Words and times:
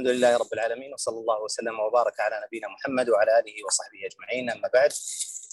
الحمد 0.00 0.16
لله 0.16 0.36
رب 0.36 0.52
العالمين 0.52 0.92
وصلى 0.92 1.18
الله 1.18 1.42
وسلم 1.42 1.80
وبارك 1.80 2.20
على 2.20 2.42
نبينا 2.46 2.68
محمد 2.68 3.08
وعلى 3.08 3.38
آله 3.38 3.54
وصحبه 3.66 4.06
أجمعين 4.06 4.50
أما 4.50 4.68
بعد 4.74 4.92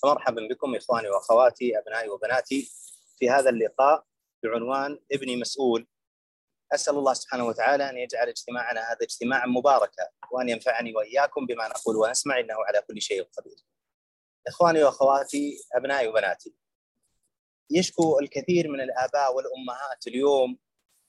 فمرحبا 0.04 0.48
بكم 0.48 0.76
إخواني 0.76 1.10
وأخواتي 1.10 1.78
أبنائي 1.78 2.10
وبناتي 2.10 2.72
في 3.20 3.30
هذا 3.30 3.50
اللقاء 3.50 4.06
بعنوان 4.44 5.00
ابني 5.12 5.36
مسؤول 5.36 5.88
أسأل 6.74 6.96
الله 6.96 7.14
سبحانه 7.14 7.46
وتعالى 7.46 7.90
أن 7.90 7.98
يجعل 7.98 8.28
اجتماعنا 8.28 8.82
هذا 8.82 8.98
اجتماعا 9.02 9.46
مباركا 9.48 10.10
وأن 10.32 10.50
ينفعني 10.50 10.96
وإياكم 10.96 11.46
بما 11.46 11.68
نقول 11.68 11.96
ونسمع 11.96 12.40
إنه 12.40 12.56
على 12.68 12.82
كل 12.88 13.02
شيء 13.02 13.24
قدير. 13.24 13.58
إخواني 14.48 14.84
وأخواتي 14.84 15.58
أبنائي 15.74 16.08
وبناتي 16.08 16.56
يشكو 17.72 18.20
الكثير 18.20 18.68
من 18.68 18.82
الآباء 18.82 19.36
والأمهات 19.36 20.08
اليوم 20.08 20.58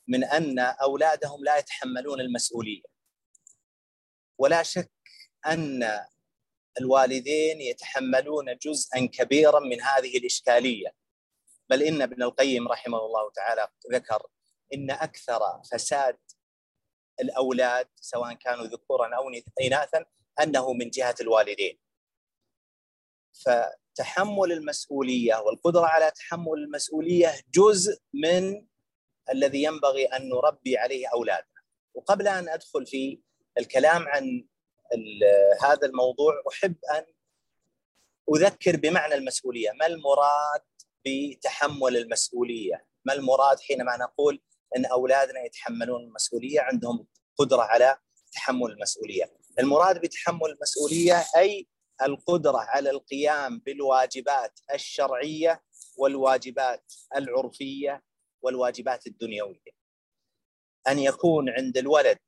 من 0.08 0.24
أن 0.24 0.58
أولادهم 0.58 1.44
لا 1.44 1.56
يتحملون 1.56 2.20
المسؤولية. 2.20 2.97
ولا 4.38 4.62
شك 4.62 4.90
أن 5.46 5.90
الوالدين 6.80 7.60
يتحملون 7.60 8.56
جزءا 8.56 9.06
كبيرا 9.06 9.60
من 9.60 9.80
هذه 9.80 10.18
الإشكالية. 10.18 10.94
بل 11.70 11.82
إن 11.82 12.02
ابن 12.02 12.22
القيم 12.22 12.68
رحمه 12.68 12.98
الله 12.98 13.30
تعالى 13.30 13.68
ذكر 13.92 14.26
إن 14.74 14.90
أكثر 14.90 15.40
فساد 15.72 16.18
الأولاد 17.20 17.88
سواء 18.00 18.34
كانوا 18.34 18.66
ذكورا 18.66 19.16
أو 19.16 19.22
اناثا 19.66 20.04
أنه 20.42 20.72
من 20.72 20.90
جهة 20.90 21.14
الوالدين. 21.20 21.78
فتحمل 23.44 24.52
المسؤولية 24.52 25.36
والقدرة 25.36 25.86
على 25.86 26.10
تحمل 26.10 26.58
المسؤولية 26.58 27.34
جزء 27.54 28.00
من 28.14 28.66
الذي 29.30 29.62
ينبغي 29.62 30.06
أن 30.06 30.28
نربي 30.28 30.78
عليه 30.78 31.06
أولادنا. 31.06 31.58
وقبل 31.94 32.28
أن 32.28 32.48
أدخل 32.48 32.86
في 32.86 33.20
الكلام 33.58 34.08
عن 34.08 34.44
هذا 35.62 35.86
الموضوع 35.86 36.42
أحب 36.48 36.74
أن 36.94 37.04
أذكر 38.34 38.76
بمعنى 38.76 39.14
المسؤولية، 39.14 39.70
ما 39.72 39.86
المراد 39.86 40.60
بتحمل 41.06 41.96
المسؤولية؟ 41.96 42.86
ما 43.04 43.12
المراد 43.12 43.60
حينما 43.60 43.96
نقول 43.96 44.42
إن 44.76 44.86
أولادنا 44.86 45.44
يتحملون 45.44 46.04
المسؤولية 46.04 46.60
عندهم 46.60 47.06
قدرة 47.36 47.62
على 47.62 47.98
تحمل 48.32 48.70
المسؤولية. 48.70 49.32
المراد 49.58 50.00
بتحمل 50.00 50.50
المسؤولية 50.50 51.24
أي 51.36 51.68
القدرة 52.02 52.58
على 52.58 52.90
القيام 52.90 53.58
بالواجبات 53.58 54.60
الشرعية 54.74 55.62
والواجبات 55.96 56.92
العرفية 57.16 58.02
والواجبات 58.42 59.06
الدنيوية. 59.06 59.78
أن 60.88 60.98
يكون 60.98 61.50
عند 61.50 61.78
الولد 61.78 62.18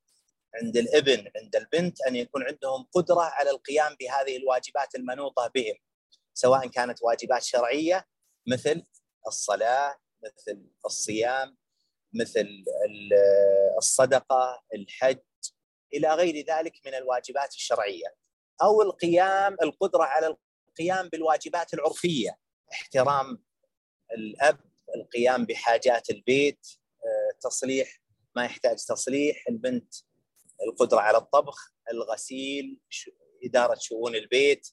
عند 0.54 0.76
الابن 0.76 1.30
عند 1.36 1.56
البنت 1.56 2.00
أن 2.00 2.16
يكون 2.16 2.42
عندهم 2.42 2.86
قدرة 2.92 3.20
على 3.20 3.50
القيام 3.50 3.96
بهذه 4.00 4.36
الواجبات 4.36 4.94
المنوطة 4.94 5.50
بهم 5.54 5.74
سواء 6.34 6.66
كانت 6.66 6.98
واجبات 7.02 7.42
شرعية 7.42 8.06
مثل 8.46 8.86
الصلاة 9.26 9.98
مثل 10.24 10.66
الصيام 10.86 11.56
مثل 12.14 12.48
الصدقة 13.78 14.62
الحج 14.74 15.18
إلى 15.94 16.14
غير 16.14 16.44
ذلك 16.46 16.72
من 16.86 16.94
الواجبات 16.94 17.54
الشرعية 17.54 18.14
أو 18.62 18.82
القيام 18.82 19.56
القدرة 19.62 20.02
على 20.02 20.36
القيام 20.68 21.08
بالواجبات 21.08 21.74
العرفية 21.74 22.38
احترام 22.72 23.44
الأب 24.12 24.60
القيام 24.96 25.44
بحاجات 25.44 26.10
البيت 26.10 26.66
تصليح 27.40 28.00
ما 28.36 28.44
يحتاج 28.44 28.76
تصليح 28.76 29.44
البنت 29.48 29.94
القدرة 30.68 31.00
على 31.00 31.18
الطبخ 31.18 31.74
الغسيل 31.92 32.80
إدارة 33.44 33.78
شؤون 33.80 34.14
البيت. 34.14 34.68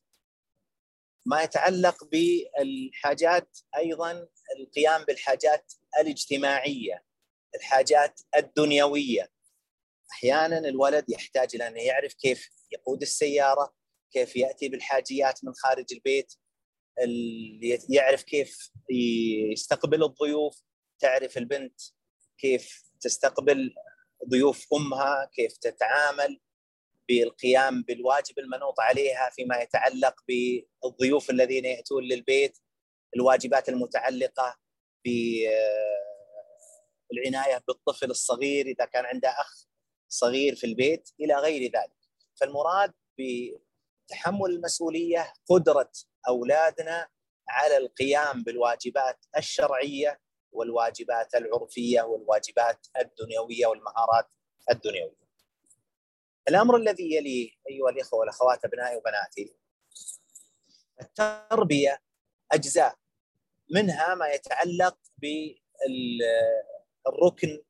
ما 1.26 1.44
يتعلق 1.44 2.04
بالحاجات 2.04 3.58
أيضا 3.78 4.28
القيام 4.60 5.04
بالحاجات 5.04 5.74
الاجتماعية 6.00 7.04
الحاجات 7.56 8.22
الدنيوية. 8.36 9.32
أحيانا 10.12 10.58
الولد 10.58 11.10
يحتاج 11.10 11.56
إلى 11.56 11.68
أن 11.68 11.78
يعرف 11.78 12.14
كيف 12.14 12.50
يقود 12.72 13.02
السيارة 13.02 13.74
كيف 14.12 14.36
يأتي 14.36 14.70
بالحاجيات 14.70 15.40
من 15.44 15.54
خارج 15.54 15.86
البيت 15.92 16.34
يعرف 17.90 18.24
كيف 18.24 18.72
يستقبل 19.52 20.04
الضيوف 20.04 20.64
تعرف 21.00 21.38
البنت 21.38 21.82
كيف 22.38 22.84
تستقبل 23.02 23.74
ضيوف 24.30 24.68
أمها 24.74 25.30
كيف 25.34 25.58
تتعامل 25.58 26.40
بالقيام 27.10 27.82
بالواجب 27.84 28.40
المنوط 28.40 28.80
عليها 28.80 29.30
فيما 29.36 29.58
يتعلق 29.58 30.16
بالضيوف 30.28 31.30
الذين 31.30 31.66
يأتون 31.66 32.04
للبيت 32.04 32.58
الواجبات 33.16 33.70
المتعلقة 33.70 34.58
بالعناية 37.10 37.64
بالطفل 37.68 38.12
الصغير 38.12 38.66
إذا 38.66 38.86
كان 38.86 39.06
عنده 39.06 39.30
أخ 39.30 39.68
صغير 40.10 40.56
في 40.56 40.64
البيت 40.66 41.10
إلى 41.20 41.36
غير 41.36 41.62
ذلك. 41.62 41.98
فالمراد 42.36 42.94
بتحمل 43.20 44.52
المسؤولية 44.52 45.34
قدرة 45.50 45.92
أولادنا 46.28 47.08
على 47.50 47.78
القيام 47.78 48.44
بالواجبات 48.44 49.26
الشرعية 49.38 50.20
والواجبات 50.52 51.36
العرفية 51.36 52.02
والواجبات 52.02 52.88
الدنيوية 53.02 53.66
والمهارات 53.66 54.28
الدنيوية. 54.72 55.28
الأمر 56.50 56.76
الذي 56.76 57.16
يليه 57.16 57.52
أيها 57.70 57.90
الإخوة 57.90 58.20
والأخوات 58.20 58.66
أبنائي 58.66 58.98
وبناتي 58.98 59.56
التربية 61.02 62.02
أجزاء 62.52 62.96
منها 63.72 64.16
ما 64.16 64.28
يتعلق 64.28 64.98
بالركن 67.08 67.64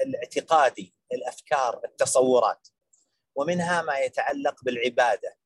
الاعتقادي 0.00 0.94
الأفكار 1.12 1.80
التصورات 1.84 2.68
ومنها 3.34 3.82
ما 3.82 3.98
يتعلق 3.98 4.64
بالعبادة 4.64 5.36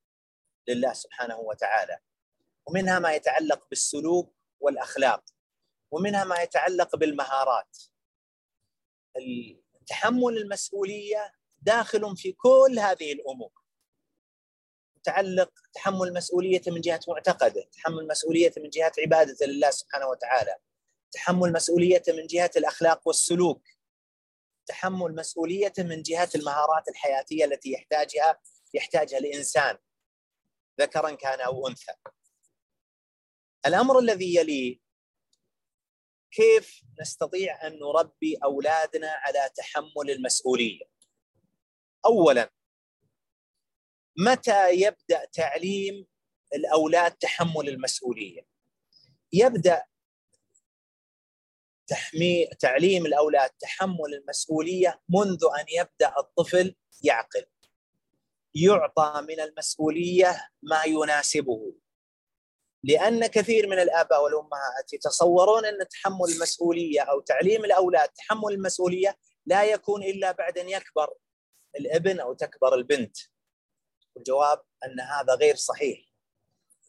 لله 0.68 0.92
سبحانه 0.92 1.38
وتعالى 1.38 1.98
ومنها 2.66 2.98
ما 2.98 3.14
يتعلق 3.14 3.68
بالسلوك 3.70 4.34
والأخلاق 4.60 5.24
ومنها 5.90 6.24
ما 6.24 6.42
يتعلق 6.42 6.96
بالمهارات. 6.96 7.78
تحمل 9.86 10.38
المسؤولية 10.38 11.32
داخل 11.62 12.16
في 12.16 12.32
كل 12.32 12.78
هذه 12.78 13.12
الأمور. 13.12 13.52
متعلق 14.96 15.50
تحمل 15.72 16.12
مسؤوليته 16.14 16.72
من 16.72 16.80
جهة 16.80 17.00
معتقده 17.08 17.68
تحمل 17.72 18.06
مسؤوليته 18.06 18.62
من 18.62 18.70
جهة 18.70 18.92
عبادته 18.98 19.46
لله 19.46 19.70
سبحانه 19.70 20.06
وتعالى 20.06 20.56
تحمل 21.12 21.52
مسؤوليته 21.52 22.12
من 22.12 22.26
جهة 22.26 22.50
الأخلاق 22.56 23.08
والسلوك 23.08 23.62
تحمل 24.66 25.14
مسؤوليته 25.14 25.82
من 25.82 26.02
جهة 26.02 26.28
المهارات 26.34 26.88
الحياتية 26.88 27.44
التي 27.44 27.72
يحتاجها 27.72 28.40
يحتاجها 28.74 29.18
الإنسان 29.18 29.78
ذكرا 30.80 31.10
كان 31.10 31.40
أو 31.40 31.68
أنثى. 31.68 31.92
الأمر 33.66 33.98
الذي 33.98 34.34
يليه 34.36 34.78
كيف 36.30 36.82
نستطيع 37.00 37.66
أن 37.66 37.78
نربي 37.78 38.38
أولادنا 38.44 39.10
على 39.10 39.50
تحمل 39.56 40.10
المسؤوليه 40.10 40.84
اولا 42.06 42.52
متى 44.18 44.72
يبدأ 44.72 45.24
تعليم 45.32 46.06
الأولاد 46.54 47.12
تحمل 47.12 47.68
المسؤوليه 47.68 48.46
يبدأ 49.32 49.82
تحمي 51.86 52.46
تعليم 52.46 53.06
الأولاد 53.06 53.50
تحمل 53.50 54.14
المسؤولية 54.22 55.00
منذ 55.08 55.44
أن 55.60 55.64
يبدأ 55.68 56.14
الطفل 56.18 56.74
يعقل. 57.02 57.46
يعطى 58.54 59.26
من 59.28 59.40
المسؤولية 59.40 60.48
ما 60.62 60.84
يناسبه. 60.84 61.74
لأن 62.86 63.26
كثير 63.26 63.66
من 63.66 63.78
الآباء 63.78 64.24
والأمهات 64.24 64.92
يتصورون 64.92 65.64
أن 65.64 65.88
تحمل 65.88 66.34
المسؤولية 66.36 67.00
أو 67.00 67.20
تعليم 67.20 67.64
الأولاد 67.64 68.08
تحمل 68.08 68.52
المسؤولية 68.52 69.16
لا 69.46 69.64
يكون 69.64 70.02
إلا 70.02 70.32
بعد 70.32 70.58
أن 70.58 70.68
يكبر 70.68 71.14
الابن 71.78 72.20
أو 72.20 72.34
تكبر 72.34 72.74
البنت. 72.74 73.16
الجواب 74.16 74.62
أن 74.84 75.00
هذا 75.00 75.34
غير 75.34 75.56
صحيح. 75.56 75.98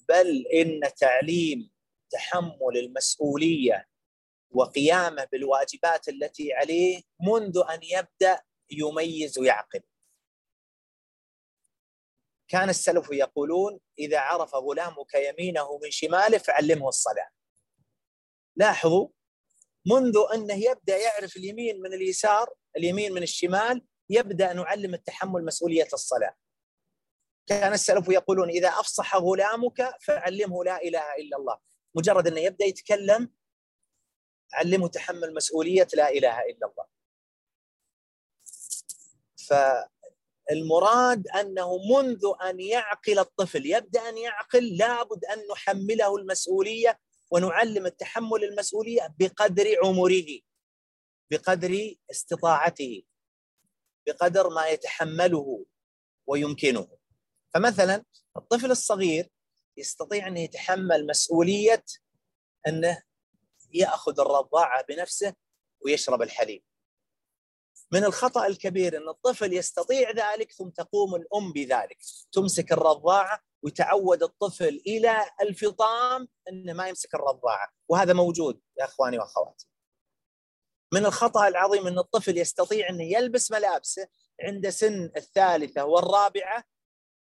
بل 0.09 0.47
إن 0.53 0.81
تعليم 0.97 1.71
تحمل 2.09 2.77
المسؤولية 2.77 3.87
وقيامه 4.51 5.27
بالواجبات 5.31 6.09
التي 6.09 6.53
عليه 6.53 7.01
منذ 7.21 7.63
أن 7.69 7.79
يبدأ 7.83 8.41
يميز 8.71 9.39
ويعقل. 9.39 9.81
كان 12.47 12.69
السلف 12.69 13.11
يقولون 13.11 13.79
إذا 13.99 14.19
عرف 14.19 14.55
غلامك 14.55 15.13
يمينه 15.13 15.77
من 15.83 15.91
شماله 15.91 16.37
فعلمه 16.37 16.87
الصلاة. 16.87 17.29
لاحظوا 18.55 19.07
منذ 19.85 20.17
أنه 20.33 20.53
يبدأ 20.53 20.97
يعرف 20.97 21.37
اليمين 21.37 21.81
من 21.81 21.93
اليسار 21.93 22.49
اليمين 22.77 23.13
من 23.13 23.23
الشمال 23.23 23.85
يبدأ 24.09 24.53
نعلم 24.53 24.93
التحمل 24.93 25.45
مسؤولية 25.45 25.87
الصلاة. 25.93 26.35
كان 27.47 27.73
السلف 27.73 28.09
يقولون 28.09 28.49
إذا 28.49 28.69
أفصح 28.69 29.15
غلامك 29.15 29.95
فعلمه 30.01 30.63
لا 30.63 30.81
إله 30.81 31.15
إلا 31.15 31.37
الله. 31.37 31.59
مجرد 31.95 32.27
أنه 32.27 32.39
يبدأ 32.39 32.65
يتكلم 32.65 33.33
علمه 34.53 34.87
تحمل 34.87 35.33
مسؤولية 35.33 35.87
لا 35.93 36.09
إله 36.09 36.39
إلا 36.39 36.67
الله. 36.67 36.85
فالمراد 40.49 41.27
أنه 41.27 41.77
منذ 41.77 42.21
أن 42.49 42.59
يعقل 42.59 43.19
الطفل 43.19 43.65
يبدأ 43.65 44.09
أن 44.09 44.17
يعقل 44.17 44.77
لابد 44.77 45.25
أن 45.25 45.47
نحمله 45.51 46.17
المسؤولية 46.17 46.99
ونعلم 47.31 47.85
التحمل 47.85 48.43
المسؤولية 48.43 49.15
بقدر 49.19 49.75
عمره 49.83 50.39
بقدر 51.31 51.95
استطاعته 52.11 53.03
بقدر 54.07 54.49
ما 54.49 54.67
يتحمله 54.67 55.65
ويمكنه. 56.27 56.87
فمثلا 57.53 58.03
الطفل 58.37 58.71
الصغير 58.71 59.29
يستطيع 59.77 60.27
أن 60.27 60.37
يتحمل 60.37 61.07
مسؤولية 61.07 61.83
أنه 62.67 63.03
يأخذ 63.73 64.19
الرضاعة 64.19 64.85
بنفسه 64.89 65.33
ويشرب 65.85 66.21
الحليب. 66.21 66.63
من 67.91 68.05
الخطأ 68.05 68.47
الكبير 68.47 68.97
إن 68.97 69.09
الطفل 69.09 69.53
يستطيع 69.53 70.11
ذلك 70.11 70.51
ثم 70.51 70.69
تقوم 70.69 71.15
الأم 71.15 71.53
بذلك. 71.53 71.97
تمسك 72.31 72.71
الرضاعة 72.71 73.39
ويتعود 73.63 74.23
الطفل 74.23 74.81
إلى 74.87 75.25
الفطام 75.41 76.27
إنه 76.49 76.73
ما 76.73 76.87
يمسك 76.87 77.15
الرضاعة. 77.15 77.69
وهذا 77.89 78.13
موجود 78.13 78.61
يا 78.79 78.85
إخواني 78.85 79.19
وأخواتي. 79.19 79.67
من 80.93 81.05
الخطأ 81.05 81.47
العظيم 81.47 81.87
إن 81.87 81.99
الطفل 81.99 82.37
يستطيع 82.37 82.89
إنه 82.89 83.03
يلبس 83.03 83.51
ملابسه 83.51 84.07
عند 84.41 84.69
سن 84.69 85.11
الثالثة 85.17 85.85
والرابعة. 85.85 86.63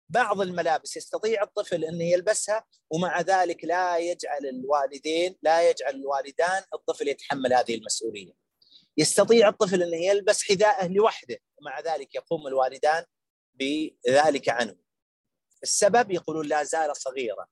بعض 0.09 0.41
الملابس 0.41 0.97
يستطيع 0.97 1.43
الطفل 1.43 1.85
إنه 1.85 2.05
يلبسها 2.05 2.65
ومع 2.91 3.21
ذلك 3.21 3.65
لا 3.65 3.99
يجعل 3.99 4.47
الوالدين 4.47 5.39
لا 5.43 5.71
يجعل 5.71 5.95
الوالدان 5.95 6.63
الطفل 6.75 7.09
يتحمل 7.09 7.55
هذه 7.55 7.75
المسؤولية. 7.75 8.42
يستطيع 8.97 9.49
الطفل 9.49 9.83
إنه 9.83 9.97
يلبس 9.97 10.43
حذاءه 10.43 10.87
لوحده 10.87 11.39
ومع 11.61 11.81
ذلك 11.81 12.15
يقوم 12.15 12.47
الوالدان 12.47 13.05
بذلك 13.55 14.49
عنه. 14.49 14.77
السبب 15.63 16.11
يقولون 16.11 16.47
لا 16.47 16.65
زال 16.65 16.97
صغيرا. 16.97 17.47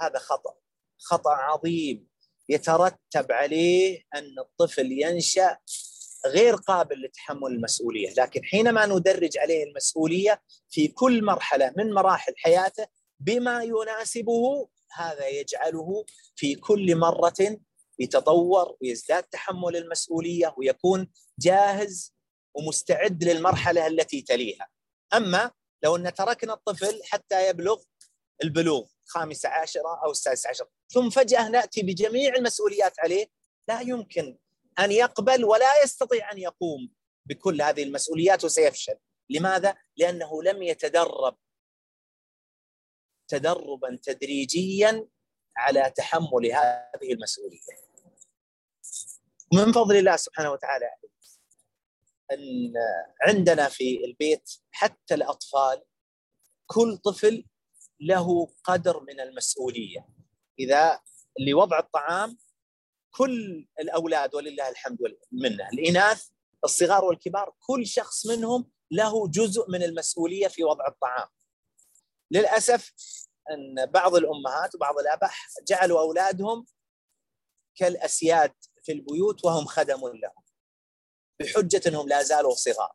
هذا 0.00 0.18
خطأ 0.18 0.54
خطأ 0.98 1.30
عظيم 1.30 2.08
يترتب 2.48 3.32
عليه 3.32 4.02
أن 4.14 4.38
الطفل 4.38 4.92
ينشأ 4.92 5.58
غير 6.26 6.54
قابل 6.54 7.02
لتحمل 7.02 7.46
المسؤولية، 7.46 8.14
لكن 8.18 8.44
حينما 8.44 8.86
ندرج 8.86 9.38
عليه 9.38 9.64
المسؤولية 9.64 10.42
في 10.70 10.88
كل 10.88 11.24
مرحلة 11.24 11.72
من 11.76 11.92
مراحل 11.92 12.32
حياته 12.36 12.86
بما 13.20 13.62
يناسبه 13.62 14.68
هذا 14.92 15.28
يجعله 15.28 16.04
في 16.36 16.54
كل 16.54 16.96
مرة 16.96 17.58
يتطور 17.98 18.76
ويزداد 18.82 19.22
تحمل 19.22 19.76
المسؤولية 19.76 20.54
ويكون 20.58 21.10
جاهز 21.38 22.14
ومستعد 22.54 23.24
للمرحلة 23.24 23.86
التي 23.86 24.22
تليها. 24.22 24.68
أما 25.14 25.50
لو 25.84 25.96
أن 25.96 26.14
تركنا 26.14 26.52
الطفل 26.52 27.00
حتى 27.04 27.48
يبلغ 27.48 27.82
البلوغ 28.44 28.86
خامسة 29.06 29.48
عشرة 29.48 30.04
أو 30.04 30.10
السادسة 30.10 30.50
عشرة 30.50 30.68
ثم 30.88 31.10
فجأة 31.10 31.48
نأتي 31.48 31.82
بجميع 31.82 32.34
المسؤوليات 32.34 33.00
عليه 33.00 33.26
لا 33.68 33.80
يمكن 33.80 34.38
أن 34.78 34.92
يقبل 34.92 35.44
ولا 35.44 35.82
يستطيع 35.84 36.32
أن 36.32 36.38
يقوم 36.38 36.90
بكل 37.26 37.62
هذه 37.62 37.82
المسؤوليات 37.82 38.44
وسيفشل 38.44 38.94
لماذا؟ 39.30 39.76
لأنه 39.96 40.42
لم 40.42 40.62
يتدرب 40.62 41.36
تدربا 43.28 43.98
تدريجيا 44.02 45.06
على 45.56 45.92
تحمل 45.96 46.46
هذه 46.52 47.12
المسؤولية. 47.12 47.60
من 49.52 49.72
فضل 49.72 49.96
الله 49.96 50.16
سبحانه 50.16 50.50
وتعالى 50.50 50.86
أن 52.32 52.72
عندنا 53.22 53.68
في 53.68 54.04
البيت 54.04 54.50
حتى 54.70 55.14
الأطفال 55.14 55.82
كل 56.66 56.96
طفل 56.96 57.44
له 58.00 58.46
قدر 58.64 59.00
من 59.00 59.20
المسؤولية. 59.20 60.08
إذا 60.58 61.00
لوضع 61.40 61.78
الطعام 61.78 62.38
كل 63.10 63.68
الأولاد 63.80 64.34
ولله 64.34 64.68
الحمد 64.68 64.98
والمنه 65.00 65.68
الإناث 65.72 66.28
الصغار 66.64 67.04
والكبار 67.04 67.54
كل 67.60 67.86
شخص 67.86 68.26
منهم 68.26 68.70
له 68.90 69.28
جزء 69.28 69.70
من 69.70 69.82
المسؤولية 69.82 70.48
في 70.48 70.64
وضع 70.64 70.86
الطعام. 70.88 71.28
للأسف 72.30 72.92
أن 73.50 73.86
بعض 73.86 74.14
الأمهات 74.14 74.74
وبعض 74.74 74.98
الاباء 74.98 75.30
جعلوا 75.68 76.00
أولادهم 76.00 76.66
كالأسياد 77.74 78.54
في 78.82 78.92
البيوت 78.92 79.44
وهم 79.44 79.66
خدم 79.66 80.00
لهم 80.00 80.44
بحجة 81.40 81.80
إنهم 81.86 82.08
لا 82.08 82.22
زالوا 82.22 82.54
صغار. 82.54 82.92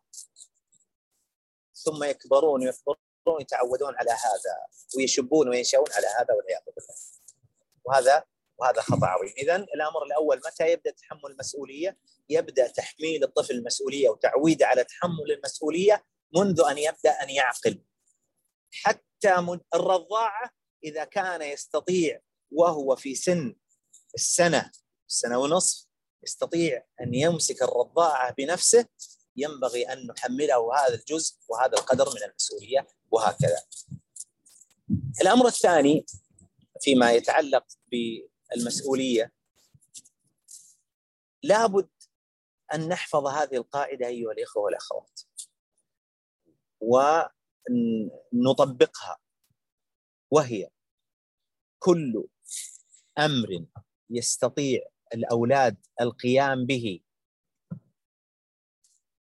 ثم 1.76 2.04
يكبرون 2.04 2.62
ويكبرون 2.64 3.42
يتعودون 3.42 3.96
على 3.96 4.12
هذا 4.12 4.58
ويشبون 4.98 5.50
وينشأون 5.50 5.92
على 5.92 6.08
هذا 6.08 6.34
والعياذ 6.34 6.62
بالله. 6.66 6.96
وهذا 7.84 8.24
وهذا 8.58 8.82
خطأ 8.82 9.06
عظيم. 9.08 9.34
اذا 9.38 9.56
الأمر 9.56 10.04
الأول 10.04 10.42
متى 10.46 10.72
يبدأ 10.72 10.92
تحمل 10.92 11.32
المسؤولية؟ 11.32 11.98
يبدأ 12.30 12.68
تحميل 12.68 13.24
الطفل 13.24 13.54
المسؤولية 13.54 14.10
وتعويده 14.10 14.68
على 14.68 14.84
تحمل 14.84 15.32
المسؤولية 15.32 16.06
منذ 16.36 16.62
أن 16.62 16.78
يبدأ 16.78 17.12
أن 17.24 17.30
يعقل. 17.30 17.84
حتى 18.72 19.36
الرضاعة 19.74 20.52
إذا 20.84 21.04
كان 21.04 21.42
يستطيع 21.42 22.22
وهو 22.52 22.96
في 22.96 23.16
سن 23.16 23.56
السنة 24.16 24.72
السنة 25.10 25.38
ونصف 25.38 25.88
يستطيع 26.24 26.86
أن 27.02 27.14
يمسك 27.14 27.62
الرضاعة 27.62 28.34
بنفسه 28.34 28.86
ينبغي 29.36 29.94
أن 29.94 30.08
نحمله 30.08 30.76
هذا 30.76 30.96
الجزء 30.96 31.36
وهذا 31.50 31.78
القدر 31.78 32.10
من 32.10 32.24
المسؤولية 32.24 32.88
وهكذا. 33.12 33.62
الأمر 35.22 35.48
الثاني 35.48 36.06
فيما 36.82 37.12
يتعلق 37.12 37.66
بالمسؤولية 37.92 39.32
لابد 41.44 41.90
أن 42.74 42.90
نحفظ 42.90 43.28
هذه 43.28 43.56
القاعدة 43.56 44.08
أيها 44.08 44.32
الإخوة 44.32 44.64
والأخوات. 44.64 45.20
ونطبقها 48.34 49.18
وهي 50.32 50.70
كل 51.80 52.28
أمر 53.20 53.66
يستطيع 54.10 54.82
الأولاد 55.14 55.78
القيام 56.02 56.66
به. 56.66 57.00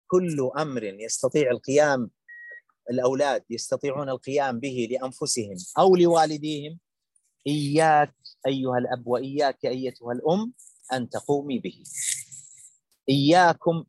كل 0.08 0.52
أمر 0.58 0.84
يستطيع 0.84 1.52
القيام 1.52 2.12
الأولاد 2.90 3.44
يستطيعون 3.50 4.10
القيام 4.10 4.60
به 4.60 4.88
لأنفسهم 4.92 5.58
أو 5.80 5.96
لوالديهم. 5.96 6.80
إياك 7.48 8.16
أيها 8.48 8.78
الأب 8.78 9.08
وإياك 9.08 9.66
أيتها 9.66 10.12
الأم 10.12 10.54
أن 10.94 11.10
تقومي 11.10 11.60
به. 11.60 11.84
إياكم 13.10 13.86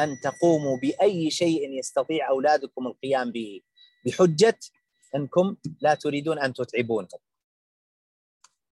أن 0.00 0.16
تقوموا 0.24 0.78
بأي 0.82 1.30
شيء 1.30 1.78
يستطيع 1.78 2.28
أولادكم 2.28 2.86
القيام 2.86 3.32
به. 3.32 3.62
بحجة 4.08 4.58
أنكم 5.14 5.56
لا 5.80 5.94
تريدون 5.94 6.38
أن 6.38 6.52
تتعبونهم 6.52 7.20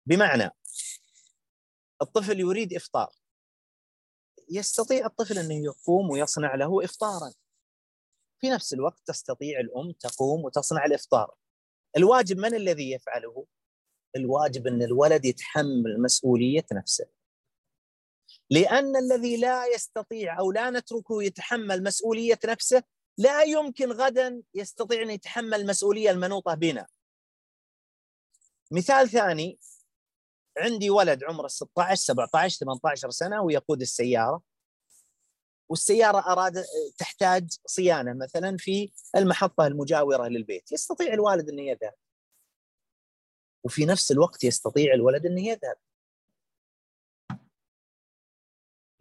بمعنى 0.05 0.49
الطفل 2.01 2.39
يريد 2.39 2.73
إفطار. 2.73 3.09
يستطيع 4.49 5.05
الطفل 5.05 5.37
انه 5.37 5.65
يقوم 5.65 6.09
ويصنع 6.09 6.55
له 6.55 6.85
افطارا. 6.85 7.33
في 8.39 8.49
نفس 8.49 8.73
الوقت 8.73 9.01
تستطيع 9.05 9.59
الأم 9.59 9.91
تقوم 9.91 10.45
وتصنع 10.45 10.85
الإفطار. 10.85 11.35
الواجب 11.97 12.37
من 12.37 12.55
الذي 12.55 12.91
يفعله؟ 12.91 13.45
الواجب 14.15 14.67
أن 14.67 14.81
الولد 14.81 15.25
يتحمل 15.25 16.01
مسؤولية 16.01 16.65
نفسه. 16.73 17.05
لأن 18.49 18.95
الذي 18.95 19.37
لا 19.37 19.65
يستطيع 19.65 20.39
أو 20.39 20.51
لا 20.51 20.69
نتركه 20.69 21.23
يتحمل 21.23 21.83
مسؤولية 21.83 22.39
نفسه 22.45 22.83
لا 23.17 23.43
يمكن 23.43 23.91
غدا 23.91 24.41
يستطيع 24.53 25.01
أن 25.01 25.09
يتحمل 25.09 25.53
المسؤوليه 25.61 26.09
المنوطة 26.09 26.53
بنا. 26.53 26.87
مثال 28.71 29.09
ثاني 29.09 29.59
عندي 30.57 30.89
ولد 30.89 31.23
عمره 31.23 31.47
16 31.47 31.95
17 31.95 32.59
18 32.59 33.09
سنة 33.09 33.41
ويقود 33.41 33.81
السيارة. 33.81 34.41
والسيارة 35.69 36.19
أراد 36.31 36.65
تحتاج 36.97 37.57
صيانة 37.65 38.13
مثلا 38.13 38.57
في 38.57 38.91
المحطة 39.15 39.67
المجاورة 39.67 40.27
للبيت. 40.27 40.71
يستطيع 40.71 41.13
الوالد 41.13 41.49
انه 41.49 41.61
يذهب. 41.61 41.93
وفي 43.63 43.85
نفس 43.85 44.11
الوقت 44.11 44.43
يستطيع 44.43 44.93
الولد 44.93 45.25
انه 45.25 45.47
يذهب. 45.47 45.75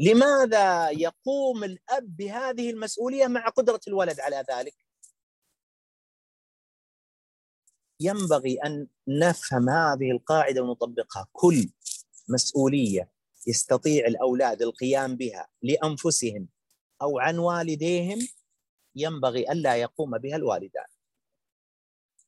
لماذا 0.02 0.90
يقوم 0.90 1.64
الأب 1.64 2.16
بهذه 2.16 2.70
المسؤولية 2.70 3.26
مع 3.26 3.48
قدرة 3.48 3.80
الولد 3.88 4.20
على 4.20 4.44
ذلك؟ 4.50 4.74
ينبغي 8.00 8.58
أن 8.64 8.86
نفهم 9.08 9.68
هذه 9.68 10.10
القاعدة 10.10 10.62
ونطبقها. 10.62 11.28
كل 11.32 11.70
مسؤولية 12.28 13.10
يستطيع 13.46 14.06
الأولاد 14.06 14.62
القيام 14.62 15.16
بها 15.16 15.48
لأنفسهم 15.62 16.48
أو 17.02 17.18
عن 17.18 17.38
والديهم 17.38 18.18
ينبغي 18.96 19.52
الا 19.52 19.76
يقوم 19.76 20.18
بها 20.18 20.36
الوالدان. 20.36 20.86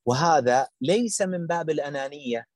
وهذا 0.07 0.69
ليس 0.81 1.23
من 1.23 1.47
باب 1.47 1.71
الأنانية. 1.71 2.47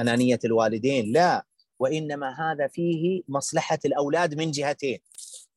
أنانية 0.00 0.38
الوالدين 0.44 1.12
لا. 1.12 1.46
وإنما 1.78 2.30
هذا 2.30 2.68
فيه 2.68 3.22
مصلحة 3.28 3.78
الأولاد 3.84 4.34
من 4.34 4.50
جهتين. 4.50 4.98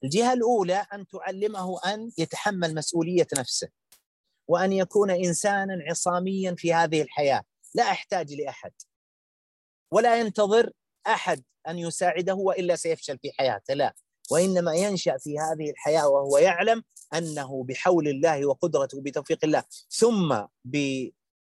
الجهة 0.03 0.33
الأولى 0.33 0.85
أن 0.93 1.07
تعلمه 1.07 1.79
أن 1.85 2.11
يتحمل 2.17 2.75
مسؤولية 2.75 3.27
نفسه 3.37 3.67
وأن 4.47 4.73
يكون 4.73 5.11
انسانا 5.11 5.83
عصاميا 5.89 6.55
في 6.57 6.73
هذه 6.73 7.01
الحياة. 7.01 7.43
لا 7.75 7.83
أحتاج 7.83 8.33
لأحد. 8.33 8.71
ولا 9.91 10.19
ينتظر 10.19 10.71
أحد 11.07 11.43
أن 11.67 11.79
يساعده 11.79 12.35
وإلا 12.35 12.75
سيفشل 12.75 13.17
في 13.17 13.31
حياته 13.31 13.73
لا. 13.73 13.95
وإنما 14.31 14.73
ينشأ 14.73 15.17
في 15.17 15.39
هذه 15.39 15.69
الحياة 15.69 16.07
وهو 16.09 16.37
يعلم 16.37 16.83
أنه 17.13 17.63
بحول 17.63 18.07
الله 18.07 18.45
وقدرته 18.45 19.01
بتوفيق 19.01 19.39
الله 19.43 19.63
ثم 19.89 20.45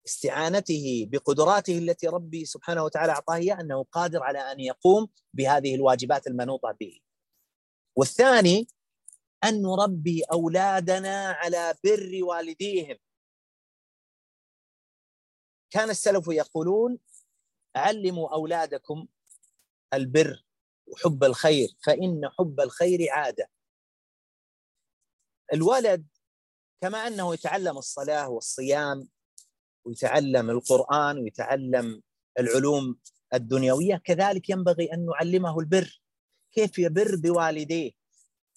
باستعانته 0.05 1.09
بقدراته 1.13 1.79
التي 1.79 2.07
ربي 2.07 2.45
سبحانه 2.45 2.85
وتعالى 2.85 3.13
أعطاه 3.13 3.35
إياها 3.35 3.61
أنه 3.61 3.85
قادر 3.85 4.23
على 4.23 4.39
أن 4.39 4.61
يقوم 4.61 5.09
بهذه 5.35 5.75
الواجبات 5.75 6.27
المنوطة 6.27 6.77
به. 6.81 7.01
والثاني 7.97 8.69
أن 9.45 9.63
نربي 9.63 10.23
أولادنا 10.23 11.31
على 11.31 11.75
بر 11.85 12.19
والديهم. 12.23 12.97
كان 15.71 15.91
السلف 15.91 16.29
يقولون 16.29 16.99
علموا 17.77 18.35
أولادكم 18.35 19.07
البر 19.95 20.45
وحب 20.87 21.25
الخير 21.25 21.69
فإن 21.87 22.29
حب 22.39 22.61
الخير 22.61 23.11
عادة 23.11 23.51
الولد 25.53 26.07
كما 26.81 27.07
أنه 27.07 27.35
يتعلم 27.35 27.79
الصلاة 27.79 28.29
والصيام 28.29 29.09
ويتعلم 29.89 30.51
القرآن 30.51 31.19
ويتعلم 31.19 32.03
العلوم 32.39 32.97
الدنيوية 33.35 33.97
كذلك 34.05 34.51
ينبغي 34.51 34.93
أن 34.93 35.07
نعلمه 35.07 35.61
البر. 35.61 36.03
كيف 36.53 36.79
يبر 36.79 37.17
بوالديه؟ 37.17 37.93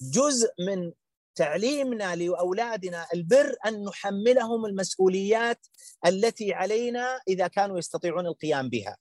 جزء 0.01 0.50
من 0.67 0.91
تعليمنا 1.35 2.15
لأولادنا 2.15 3.07
البر 3.13 3.55
أن 3.65 3.83
نحملهم 3.83 4.65
المسؤوليات 4.65 5.67
التي 6.05 6.53
علينا 6.53 7.19
إذا 7.27 7.47
كانوا 7.47 7.77
يستطيعون 7.77 8.27
القيام 8.27 8.69
بها. 8.69 8.97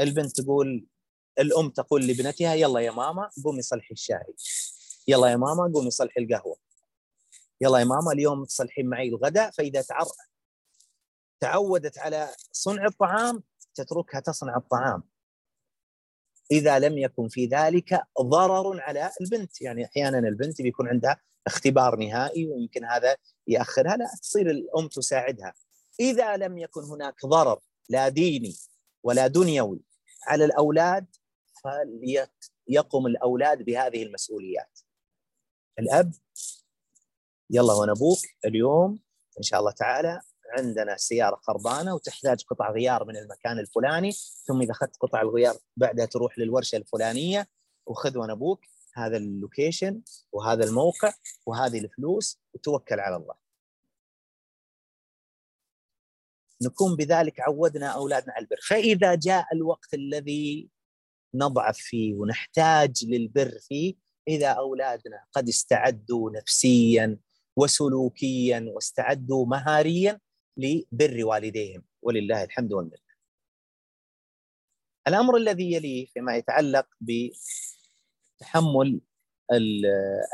البنت 0.00 0.40
تقول 0.40 0.86
الأم 1.38 1.70
تقول 1.70 2.06
لابنتها 2.06 2.54
يلا 2.54 2.80
يا 2.80 2.90
ماما 2.90 3.30
قومي 3.44 3.62
صلحي 3.62 3.92
الشاي. 3.92 4.34
يلا 5.08 5.28
يا 5.28 5.36
ماما 5.36 5.72
قومي 5.74 5.90
صلحي 5.90 6.20
القهوة. 6.20 6.56
يلا 7.62 7.78
يا 7.78 7.84
ماما 7.84 8.12
اليوم 8.12 8.44
تصلحين 8.44 8.86
معي 8.86 9.08
الغداء 9.08 9.50
فإذا 9.50 9.82
تعر... 9.82 10.06
تعودت 11.40 11.98
على 11.98 12.28
صنع 12.52 12.86
الطعام 12.86 13.42
تتركها 13.74 14.20
تصنع 14.20 14.56
الطعام. 14.56 15.02
إذا 16.50 16.78
لم 16.78 16.98
يكن 16.98 17.28
في 17.28 17.46
ذلك 17.46 18.02
ضرر 18.20 18.80
على 18.80 19.10
البنت. 19.20 19.60
يعني 19.60 19.84
أحيانا 19.84 20.18
البنت 20.18 20.62
بيكون 20.62 20.88
عندها 20.88 21.20
اختبار 21.46 21.96
نهائي 21.96 22.46
ويمكن 22.46 22.84
هذا 22.84 23.16
يأخرها 23.46 23.96
لا 23.96 24.10
تصير 24.22 24.50
الأم 24.50 24.88
تساعدها. 24.88 25.54
إذا 26.00 26.36
لم 26.36 26.58
يكن 26.58 26.82
هناك 26.82 27.26
ضرر 27.26 27.60
لا 27.88 28.08
ديني 28.08 28.56
ولا 29.02 29.26
دنيوي 29.26 29.80
على 30.26 30.44
الأولاد 30.44 31.06
فليقم 31.64 33.06
الأولاد 33.06 33.62
بهذه 33.62 34.02
المسؤوليات. 34.02 34.78
الأب 35.78 36.12
يلا 37.52 37.72
وأنا 37.72 37.92
أبوك 37.92 38.18
اليوم 38.44 38.98
إن 39.38 39.42
شاء 39.42 39.60
الله 39.60 39.70
تعالى 39.70 40.20
عندنا 40.58 40.96
سيارة 40.96 41.40
خربانه 41.42 41.94
وتحتاج 41.94 42.44
قطع 42.44 42.70
غيار 42.70 43.04
من 43.04 43.16
المكان 43.16 43.58
الفلاني 43.58 44.12
ثم 44.46 44.60
إذا 44.60 44.70
أخذت 44.70 44.96
قطع 44.96 45.20
الغيار 45.20 45.54
بعدها 45.76 46.06
تروح 46.06 46.38
للورشة 46.38 46.76
الفلانية 46.76 47.48
وخذ 47.86 48.18
وأنا 48.18 48.32
أبوك 48.32 48.64
هذا 48.94 49.16
اللوكيشن 49.16 50.02
وهذا 50.32 50.64
الموقع 50.64 51.12
وهذه 51.46 51.78
الفلوس 51.78 52.40
وتوكل 52.54 53.00
على 53.00 53.16
الله. 53.16 53.34
نكون 56.62 56.96
بذلك 56.96 57.40
عودنا 57.40 57.86
أولادنا 57.86 58.32
على 58.32 58.42
البر، 58.42 58.60
فإذا 58.68 59.14
جاء 59.14 59.46
الوقت 59.54 59.94
الذي 59.94 60.68
نضعف 61.34 61.76
فيه 61.76 62.14
ونحتاج 62.14 63.04
للبر 63.04 63.58
فيه 63.60 63.94
إذا 64.28 64.48
أولادنا 64.48 65.24
قد 65.32 65.48
استعدوا 65.48 66.30
نفسيا 66.30 67.18
وسلوكيا 67.56 68.64
واستعدوا 68.74 69.46
مهاريا 69.46 70.20
لبر 70.56 71.24
والديهم 71.24 71.84
ولله 72.02 72.44
الحمد 72.44 72.72
والمنة. 72.72 73.12
الأمر 75.08 75.36
الذي 75.36 75.72
يليه 75.72 76.06
فيما 76.06 76.36
يتعلق 76.36 76.86
بتحمل 78.40 79.00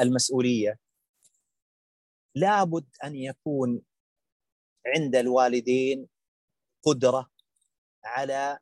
المسؤولية 0.00 0.78
لابد 2.34 2.87
أن 3.04 3.16
يكون 3.16 3.82
عند 4.87 5.16
الوالدين 5.16 6.08
قدرة 6.82 7.30
على 8.04 8.58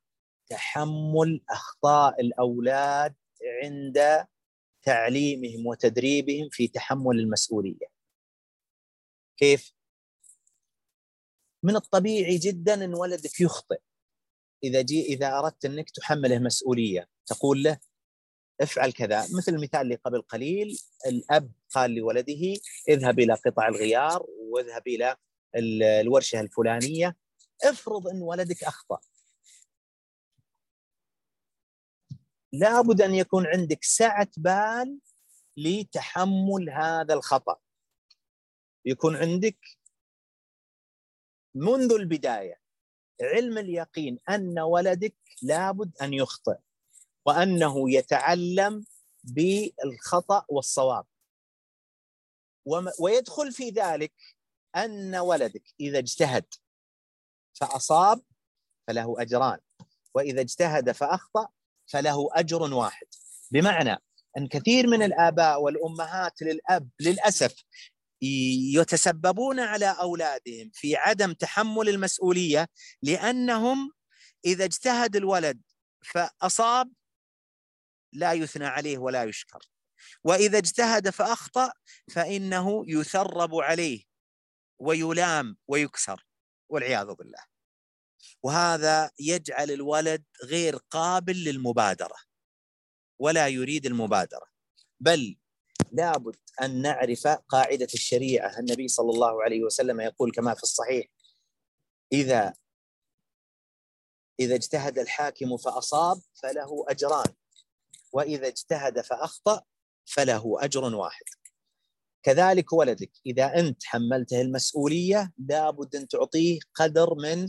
تحمل 0.49 1.41
أخطاء 1.51 2.21
الأولاد 2.21 3.15
عند 3.63 4.27
تعليمهم 4.83 5.67
وتدريبهم 5.67 6.49
في 6.51 6.69
تحمل 6.69 7.19
المسؤولية. 7.19 7.96
كيف؟ 9.37 9.73
من 11.63 11.77
الطبيعي 11.77 12.39
جدا 12.39 12.85
إن 12.85 12.95
ولدك 12.95 13.41
يخطئ. 13.41 13.79
إذا 14.65 14.83
جي 14.83 15.03
إذا 15.03 15.39
أردت 15.39 15.65
إنك 15.65 15.91
تحمله 15.91 16.39
مسؤولية 16.39 17.09
تقول 17.27 17.63
له 17.63 17.79
افعل 18.61 18.93
كذا 18.93 19.27
مثل 19.37 19.55
المثال 19.55 19.81
اللي 19.81 19.95
قبل 19.95 20.23
قليل 20.23 20.79
الأب 21.07 21.53
قال 21.71 21.91
لولده 21.91 22.61
اذهب 22.89 23.19
إلى 23.19 23.35
قطع 23.35 23.69
الغيار 23.69 24.27
واذهب 24.39 24.83
إلى 24.87 25.17
الورشة 26.01 26.41
الفلانية 26.41 27.17
افرض 27.65 28.09
إن 28.09 28.23
ولدك 28.23 28.65
أخطأ 28.65 28.99
لابد 32.53 33.01
أن 33.01 33.15
يكون 33.15 33.47
عندك 33.47 33.85
سعة 33.85 34.29
بال 34.37 34.99
لتحمل 35.57 36.71
هذا 36.71 37.15
الخطأ 37.15 37.57
يكون 38.87 39.17
عندك 39.17 39.59
منذ 41.55 41.93
البداية 41.93 42.61
علم 43.23 43.59
اليقين 43.59 44.19
أن 44.29 44.59
ولدك 44.59 45.15
لابد 45.43 45.97
أن 46.03 46.15
يخطئ 46.15 46.59
وأنه 47.27 47.91
يتعلم 47.91 48.85
بالخطأ 49.25 50.47
والصواب. 50.49 51.07
ويدخل 53.01 53.53
في 53.53 53.71
ذلك 53.71 54.13
أن 54.77 55.17
ولدك 55.17 55.75
إذا 55.81 55.99
اجتهد 55.99 56.45
فأصاب 57.55 58.23
فله 58.87 59.15
أجران 59.19 59.59
وإذا 60.15 60.41
اجتهد 60.41 60.93
فأخطأ 60.93 61.49
فله 61.87 62.29
أجر 62.33 62.75
واحد. 62.75 63.07
بمعنى 63.51 64.03
أن 64.39 64.49
كثير 64.49 64.87
من 64.87 65.03
الآباء 65.03 65.63
والأمهات 65.63 66.43
للأب 66.43 66.89
للأسف 67.01 67.65
يتسببون 68.23 69.61
على 69.61 69.97
أولادهم 70.01 70.71
في 70.75 70.97
عدم 70.97 71.33
تحمل 71.33 71.89
المسؤولية 71.89 72.69
لأنهم 73.03 73.93
إذا 74.45 74.65
اجتهد 74.65 75.17
الولد 75.17 75.63
فأصاب 76.05 76.93
لا 78.13 78.33
يثنى 78.33 78.67
عليه 78.67 78.99
ولا 78.99 79.25
يشكر. 79.25 79.59
وإذا 80.25 80.59
اجتهد 80.59 81.11
فأخطأ 81.11 81.73
فإنه 82.11 82.85
يثرب 82.89 83.55
عليه 83.55 84.05
ويلام 84.79 85.57
ويكسر 85.69 86.27
والعياذ 86.69 87.07
بالله. 87.15 87.45
وهذا 88.43 89.11
يجعل 89.21 89.71
الولد 89.71 90.25
غير 90.45 90.77
قابل 90.77 91.45
للمبادرة 91.45 92.17
ولا 93.19 93.49
يريد 93.49 93.87
المبادرة. 93.87 94.47
بل 95.01 95.37
لابد 95.93 96.37
أن 96.63 96.83
نعرف 96.83 97.27
قاعدة 97.27 97.89
الشريعة. 97.95 98.59
النبي 98.59 98.89
صلى 98.89 99.11
الله 99.11 99.43
عليه 99.43 99.63
وسلم 99.65 100.01
يقول 100.01 100.33
كما 100.33 100.55
في 100.55 100.63
الصحيح 100.63 101.07
إذا 102.13 102.53
إذا 104.41 104.55
اجتهد 104.55 104.99
الحاكم 104.99 105.57
فأصاب 105.57 106.21
فله 106.43 106.85
أجران 106.89 107.35
وإذا 108.13 108.49
اجتهد 108.49 109.01
فأخطأ 109.01 109.63
فله 110.05 110.57
أجر 110.65 110.95
واحد. 110.95 111.25
كذلك 112.23 112.73
ولدك 112.73 113.11
إذا 113.27 113.59
أنت 113.59 113.85
حملته 113.85 114.41
المسؤولية 114.41 115.33
لابد 115.39 115.97
أن 115.97 116.09
تعطيه 116.09 116.59
قدر 116.75 117.15
من 117.15 117.49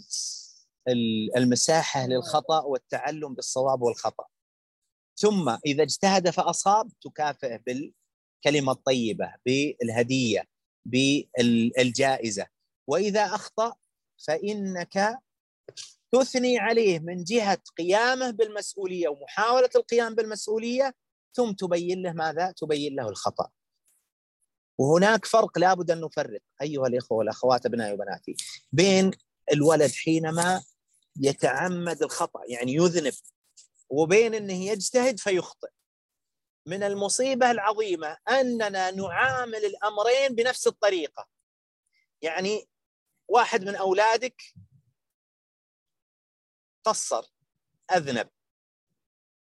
المساحة 1.37 2.07
للخطأ 2.07 2.63
والتعلم 2.63 3.33
بالصواب 3.33 3.81
والخطأ. 3.81 4.25
ثم 5.15 5.57
إذا 5.65 5.83
اجتهد 5.83 6.29
فأصاب 6.29 6.91
تكافئه 7.01 7.55
بالكلمة 8.43 8.71
الطيبه 8.71 9.33
بالهدية 9.45 10.43
بالجائزة 10.85 12.47
وإذا 12.87 13.25
أخطأ 13.25 13.75
فإنك 14.27 15.19
تثني 16.11 16.59
عليه 16.59 16.99
من 16.99 17.23
جهة 17.23 17.59
قيامه 17.77 18.31
بالمسؤولية 18.31 19.07
ومحاولة 19.07 19.69
القيام 19.75 20.15
بالمسؤولية 20.15 20.95
ثم 21.33 21.51
تبين 21.51 22.01
له 22.01 22.11
ماذا؟ 22.13 22.51
تبين 22.57 22.95
له 22.95 23.09
الخطأ. 23.09 23.49
وهناك 24.77 25.25
فرق 25.25 25.57
لابد 25.57 25.91
أن 25.91 26.01
نفرق 26.01 26.41
أيها 26.61 26.87
الإخوة 26.87 27.17
والأخوات 27.17 27.65
أبنائي 27.65 27.93
وبناتي 27.93 28.35
بين 28.71 29.11
الولد 29.53 29.91
حينما 29.91 30.63
يتعمد 31.21 32.03
الخطأ 32.03 32.41
يعني 32.47 32.73
يذنب 32.73 33.13
وبين 33.89 34.33
إنه 34.33 34.65
يجتهد 34.65 35.19
فيخطئ. 35.19 35.69
من 36.67 36.83
المصيبة 36.83 37.51
العظيمة 37.51 38.17
أننا 38.29 38.91
نعامل 38.91 39.65
الأمرين 39.65 40.35
بنفس 40.35 40.67
الطريقة. 40.67 41.27
يعني 42.21 42.69
واحد 43.27 43.63
من 43.63 43.75
أولادك 43.75 44.41
قصر 46.83 47.23
أذنب 47.91 48.29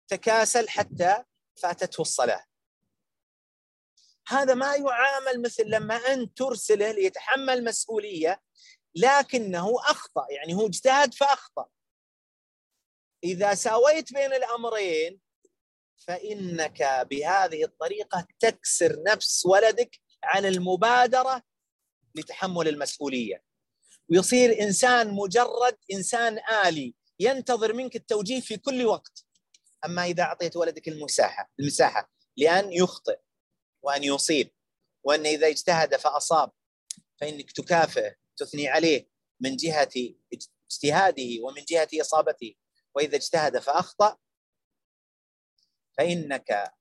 تكاسل 0.08 0.70
حتى 0.70 1.24
فاتته 1.56 2.02
الصلاة 2.02 2.46
هذا 4.28 4.54
ما 4.54 4.76
يعامل 4.76 5.42
مثل 5.42 5.64
لما 5.66 5.96
أنت 5.96 6.38
ترسله 6.38 6.92
ليتحمل 6.92 7.64
مسؤولية 7.64 8.42
لكنه 8.96 9.76
أخطأ 9.80 10.28
يعني 10.30 10.54
هو 10.54 10.68
اجتهد 10.68 11.14
فأخطأ 11.14 11.66
إذا 13.24 13.54
ساويت 13.54 14.14
بين 14.14 14.34
الأمرين 14.34 15.20
فإنك 16.08 17.08
بهذه 17.10 17.64
الطريقة 17.64 18.28
تكسر 18.40 19.04
نفس 19.08 19.46
ولدك 19.46 20.00
عن 20.24 20.46
المبادرة 20.46 21.44
لتحمل 22.16 22.68
المسؤولية. 22.68 23.44
ويصير 24.12 24.62
إنسان 24.62 25.12
مجرد 25.14 25.78
إنسان 25.94 26.40
آلي 26.66 26.96
ينتظر 27.20 27.74
منك 27.74 27.96
التوجيه 27.96 28.40
في 28.40 28.58
كل 28.58 28.86
وقت. 28.86 29.26
أما 29.86 30.06
إذا 30.06 30.24
أعطيت 30.24 30.56
ولدك 30.56 30.88
المساحة 30.88 31.52
المساحة 31.60 32.12
لأن 32.38 32.74
يخطئ 32.74 33.20
وأن 33.82 34.04
يصيب 34.04 34.52
وأن 35.04 35.26
إذا 35.26 35.48
اجتهد 35.48 35.96
فأصاب 35.96 36.52
فإنك 37.22 37.52
تكافئه 37.52 38.16
تثني 38.38 38.68
عليه 38.68 39.10
من 39.40 39.56
جهة 39.56 39.90
اجتهاده 40.72 41.30
ومن 41.42 41.64
جهة 41.70 41.88
إصابته. 42.02 42.56
وإذا 42.96 43.16
اجتهد 43.16 43.60
فأخطأ 43.60 44.18
فإنك 45.98 46.74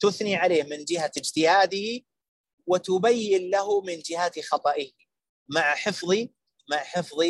تثني 0.00 0.36
عليه 0.36 0.62
من 0.62 0.84
جهة 0.84 1.12
اجتهاده 1.16 2.00
وتبين 2.66 3.50
له 3.50 3.80
من 3.80 3.98
جهة 3.98 4.32
خطئه 4.42 4.92
مع 5.48 5.74
حفظ 5.74 6.14
مع 6.70 6.76
حفظ 6.76 7.22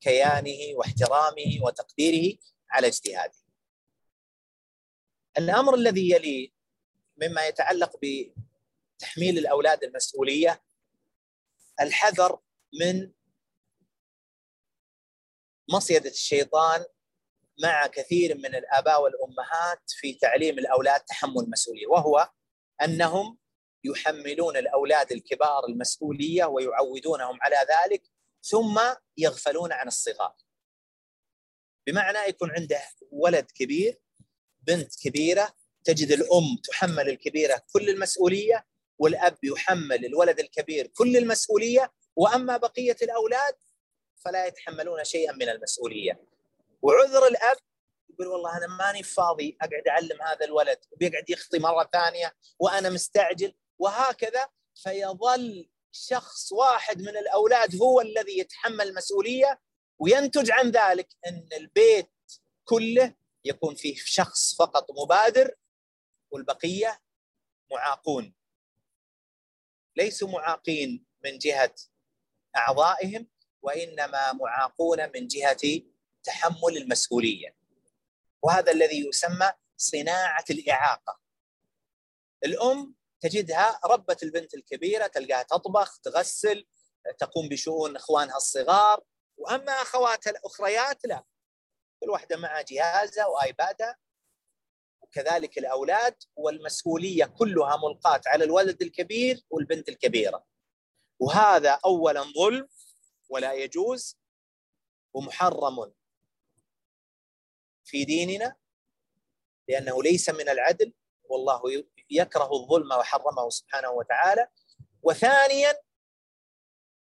كيانه 0.00 0.76
واحترامه 0.76 1.58
وتقديره 1.62 2.38
على 2.70 2.86
اجتهاده. 2.86 3.38
الأمر 5.38 5.74
الذي 5.74 6.10
يلي 6.10 6.52
مما 7.22 7.46
يتعلق 7.46 7.96
بتحميل 7.96 9.38
الأولاد 9.38 9.84
المسؤولية 9.84 10.64
الحذر 11.80 12.38
من 12.80 13.12
مصيدة 15.70 16.10
الشيطان 16.10 16.84
مع 17.62 17.86
كثير 17.86 18.36
من 18.36 18.54
الآباء 18.54 19.02
والأمهات 19.02 19.82
في 19.86 20.14
تعليم 20.14 20.58
الأولاد 20.58 21.00
تحمل 21.00 21.38
المسؤولية 21.44 21.86
وهو 21.86 22.30
أنهم 22.82 23.38
يحملون 23.84 24.56
الأولاد 24.56 25.12
الكبار 25.12 25.66
المسؤولية 25.68 26.44
ويعودونهم 26.44 27.38
على 27.42 27.56
ذلك 27.56 28.02
ثم 28.42 28.80
يغفلون 29.16 29.72
عن 29.72 29.86
الصغار. 29.86 30.34
بمعنى 31.86 32.18
يكون 32.28 32.50
عنده 32.50 32.82
ولد 33.10 33.46
كبير 33.54 34.00
بنت 34.62 34.92
كبيرة 35.02 35.54
تجد 35.84 36.12
الأم 36.12 36.56
تحمل 36.64 37.08
الكبيرة 37.08 37.62
كل 37.72 37.88
المسؤولية 37.88 38.66
والأب 38.98 39.38
يحمل 39.42 40.04
الولد 40.06 40.40
الكبير 40.40 40.86
كل 40.86 41.16
المسؤولية 41.16 41.92
وأما 42.16 42.56
بقية 42.56 42.96
الأولاد 43.02 43.54
فلا 44.24 44.46
يتحملون 44.46 45.04
شيئا 45.04 45.32
من 45.32 45.48
المسؤولية. 45.48 46.33
وعذر 46.84 47.26
الأب 47.26 47.56
يقول 48.10 48.26
والله 48.26 48.56
أنا 48.56 48.66
ماني 48.66 49.02
فاضي 49.02 49.56
أقعد 49.62 49.88
أعلم 49.88 50.22
هذا 50.22 50.44
الولد 50.44 50.78
وبيقعد 50.92 51.30
يخطي 51.30 51.58
مرة 51.58 51.88
ثانية 51.92 52.36
وأنا 52.58 52.90
مستعجل 52.90 53.54
وهكذا. 53.78 54.48
فيظل 54.74 55.70
شخص 55.92 56.52
واحد 56.52 57.02
من 57.02 57.16
الأولاد 57.16 57.76
هو 57.82 58.00
الذي 58.00 58.38
يتحمل 58.38 58.88
المسؤولية 58.88 59.60
وينتج 59.98 60.50
عن 60.50 60.70
ذلك 60.70 61.08
إن 61.26 61.48
البيت 61.56 62.12
كله 62.64 63.14
يكون 63.44 63.74
فيه 63.74 63.96
شخص 63.96 64.54
فقط 64.54 64.86
مبادر 65.02 65.54
والبقية 66.30 67.00
معاقون. 67.72 68.34
ليسوا 69.96 70.28
معاقين 70.28 71.06
من 71.24 71.38
جهة 71.38 71.74
أعضائهم 72.56 73.28
وإنما 73.62 74.32
معاقون 74.32 75.12
من 75.14 75.26
جهة 75.26 75.93
تحمل 76.24 76.76
المسؤولية. 76.76 77.56
وهذا 78.42 78.72
الذي 78.72 79.08
يسمى 79.08 79.52
صناعة 79.76 80.44
الإعاقة. 80.50 81.20
الأم 82.44 82.94
تجدها 83.20 83.80
ربت 83.84 84.22
البنت 84.22 84.54
الكبيرة 84.54 85.06
تلقاها 85.06 85.42
تطبخ 85.42 85.98
تغسل 85.98 86.66
تقوم 87.18 87.48
بشؤون 87.48 87.96
إخوانها 87.96 88.36
الصغار. 88.36 89.04
وأما 89.36 89.72
أخواتها 89.72 90.30
الأخريات 90.30 91.06
لا. 91.06 91.24
كل 92.00 92.10
واحدة 92.10 92.36
مع 92.36 92.60
جهازها 92.60 93.26
وآيبادها. 93.26 93.96
وكذلك 95.00 95.58
الأولاد 95.58 96.16
والمسؤولية 96.36 97.24
كلها 97.24 97.76
ملقاة 97.76 98.20
على 98.26 98.44
الولد 98.44 98.82
الكبير 98.82 99.40
والبنت 99.50 99.88
الكبيرة. 99.88 100.44
وهذا 101.18 101.80
اولا 101.84 102.22
ظلم 102.22 102.68
ولا 103.28 103.52
يجوز 103.52 104.18
ومحرم. 105.14 105.92
في 107.84 108.04
ديننا 108.04 108.56
لأنه 109.68 110.02
ليس 110.02 110.30
من 110.30 110.48
العدل 110.48 110.92
والله 111.24 111.84
يكره 112.10 112.52
الظلم 112.52 112.92
وحرمه 112.92 113.50
سبحانه 113.50 113.90
وتعالى. 113.90 114.48
وثانيا 115.02 115.74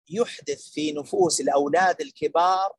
يحدث 0.08 0.70
في 0.70 0.92
نفوس 0.92 1.40
الأولاد 1.40 2.00
الكبار 2.00 2.76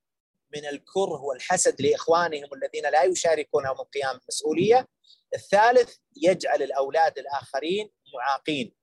من 0.53 0.65
الكره 0.65 1.21
والحسد 1.21 1.81
لإخوانهم 1.81 2.49
الذين 2.53 2.91
لا 2.91 3.03
يشاركونهم 3.03 3.79
القيام 3.79 4.17
بالمسؤوليه 4.17 4.87
الثالث 5.35 5.97
يجعل 6.15 6.63
الأولاد 6.63 7.17
الآخرين 7.17 7.91
معاقين. 8.13 8.75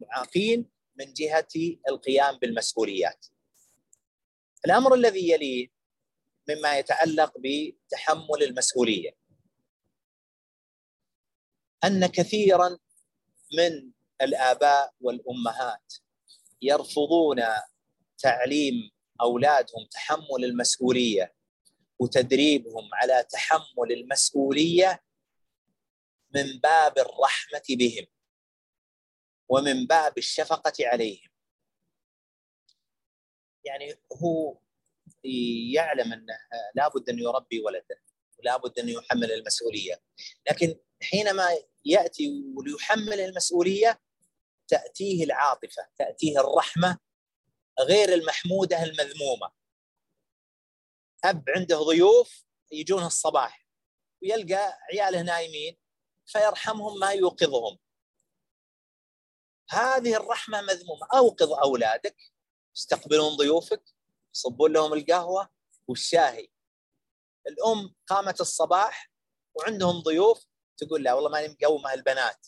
معاقين 0.00 0.70
من 0.96 1.12
جهة 1.12 1.48
القيام 1.88 2.38
بالمسؤوليات. 2.38 3.26
الأمر 4.66 4.94
الذي 4.94 5.30
يليه 5.30 5.77
مما 6.50 6.78
يتعلق 6.78 7.32
بتحمل 7.38 8.42
المسؤولية. 8.42 9.10
أن 11.84 12.06
كثيرا 12.06 12.78
من 13.58 13.92
الآباء 14.22 14.94
والأمهات 15.00 15.94
يرفضون 16.62 17.42
تعليم 18.18 18.90
أولادهم 19.20 19.86
تحمل 19.90 20.44
المسؤولية 20.44 21.34
وتدريبهم 21.98 22.90
على 22.92 23.24
تحمل 23.30 23.92
المسؤولية 23.92 25.02
من 26.34 26.58
باب 26.58 26.98
الرحمة 26.98 27.62
بهم 27.70 28.06
ومن 29.48 29.86
باب 29.86 30.18
الشفقة 30.18 30.72
عليهم. 30.80 31.28
يعني 33.64 33.94
هو 34.22 34.58
يعلم 35.74 36.12
أنه 36.12 36.38
لابد 36.74 37.08
أن 37.08 37.18
يربي 37.18 37.60
ولده 37.60 38.02
ولابد 38.38 38.78
أن 38.78 38.88
يحمل 38.88 39.32
المسؤولية. 39.32 40.02
لكن 40.50 40.80
حينما 41.02 41.48
يأتي 41.84 42.44
وليحمل 42.54 43.20
المسؤولية 43.20 44.00
تأتيه 44.68 45.24
العاطفة 45.24 45.88
تأتيه 45.98 46.40
الرحمة 46.40 46.98
غير 47.80 48.14
المحمودة 48.14 48.82
المذمومة. 48.82 49.50
أب 51.24 51.44
عنده 51.56 51.78
ضيوف 51.78 52.44
يجونه 52.72 53.06
الصباح 53.06 53.68
ويلقى 54.22 54.78
عياله 54.92 55.22
نايمين 55.22 55.76
فيرحمهم 56.26 56.98
ما 56.98 57.10
يوقظهم. 57.10 57.78
هذه 59.70 60.16
الرحمة 60.16 60.60
مذمومة. 60.60 61.06
أوقظ 61.14 61.52
أولادك 61.52 62.16
يستقبلون 62.76 63.36
ضيوفك 63.36 63.82
يصبون 64.34 64.72
لهم 64.72 64.92
القهوة 64.92 65.48
والشاهي. 65.88 66.48
الأم 67.46 67.94
قامت 68.06 68.40
الصباح 68.40 69.10
وعندهم 69.54 70.00
ضيوف 70.00 70.44
تقول 70.76 71.02
لا 71.02 71.14
والله 71.14 71.30
ماني 71.30 71.48
مقومة 71.48 71.92
البنات 71.92 72.46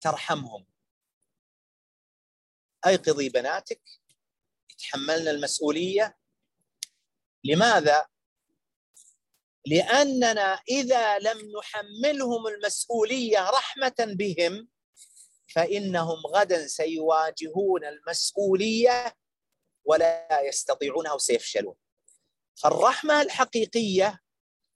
ترحمهم. 0.00 0.66
أيقظي 2.86 3.28
بناتك. 3.28 3.82
يتحملن 4.70 5.28
المسؤولية. 5.28 6.18
لماذا؟ 7.44 8.06
لأننا 9.66 10.60
إذا 10.68 11.18
لم 11.18 11.52
نحملهم 11.58 12.46
المسؤولية 12.46 13.50
رحمة 13.50 13.94
بهم 13.98 14.68
فإنهم 15.54 16.26
غدا 16.26 16.66
سيواجهون 16.66 17.84
المسؤولية 17.84 19.16
ولا 19.88 20.40
يستطيعونها 20.42 21.12
وسيفشلون 21.12 21.74
فالرحمة 22.62 23.22
الحقيقية 23.22 24.20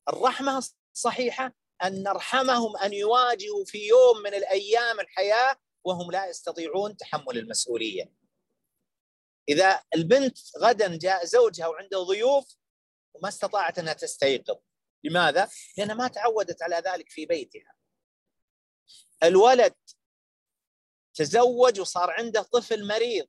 الرحمة 0.08 0.64
الصحيحة 0.94 1.54
أن 1.84 2.02
نرحمهم 2.02 2.76
أن 2.76 2.92
يواجهوا 2.92 3.64
في 3.64 3.86
يوم 3.86 4.22
من 4.24 4.34
الأيام 4.34 5.00
الحياة 5.00 5.56
وهم 5.84 6.10
لا 6.10 6.26
يستطيعون 6.26 6.96
تحمل 6.96 7.38
المسؤولية. 7.38 8.12
إذا 9.48 9.82
البنت 9.94 10.38
غدا 10.58 10.98
جاء 10.98 11.24
زوجها 11.24 11.66
وعنده 11.66 12.02
ضيوف 12.02 12.56
وما 13.14 13.28
استطاعت 13.28 13.78
أنها 13.78 13.92
تستيقظ. 13.92 14.56
لماذا؟ 15.04 15.48
لأنها 15.78 15.94
ما 15.94 16.08
تعودت 16.08 16.62
على 16.62 16.76
ذلك 16.76 17.10
في 17.10 17.26
بيتها. 17.26 17.74
الولد 19.22 19.74
تزوج 21.14 21.80
وصار 21.80 22.10
عنده 22.10 22.42
طفل 22.42 22.86
مريض. 22.86 23.26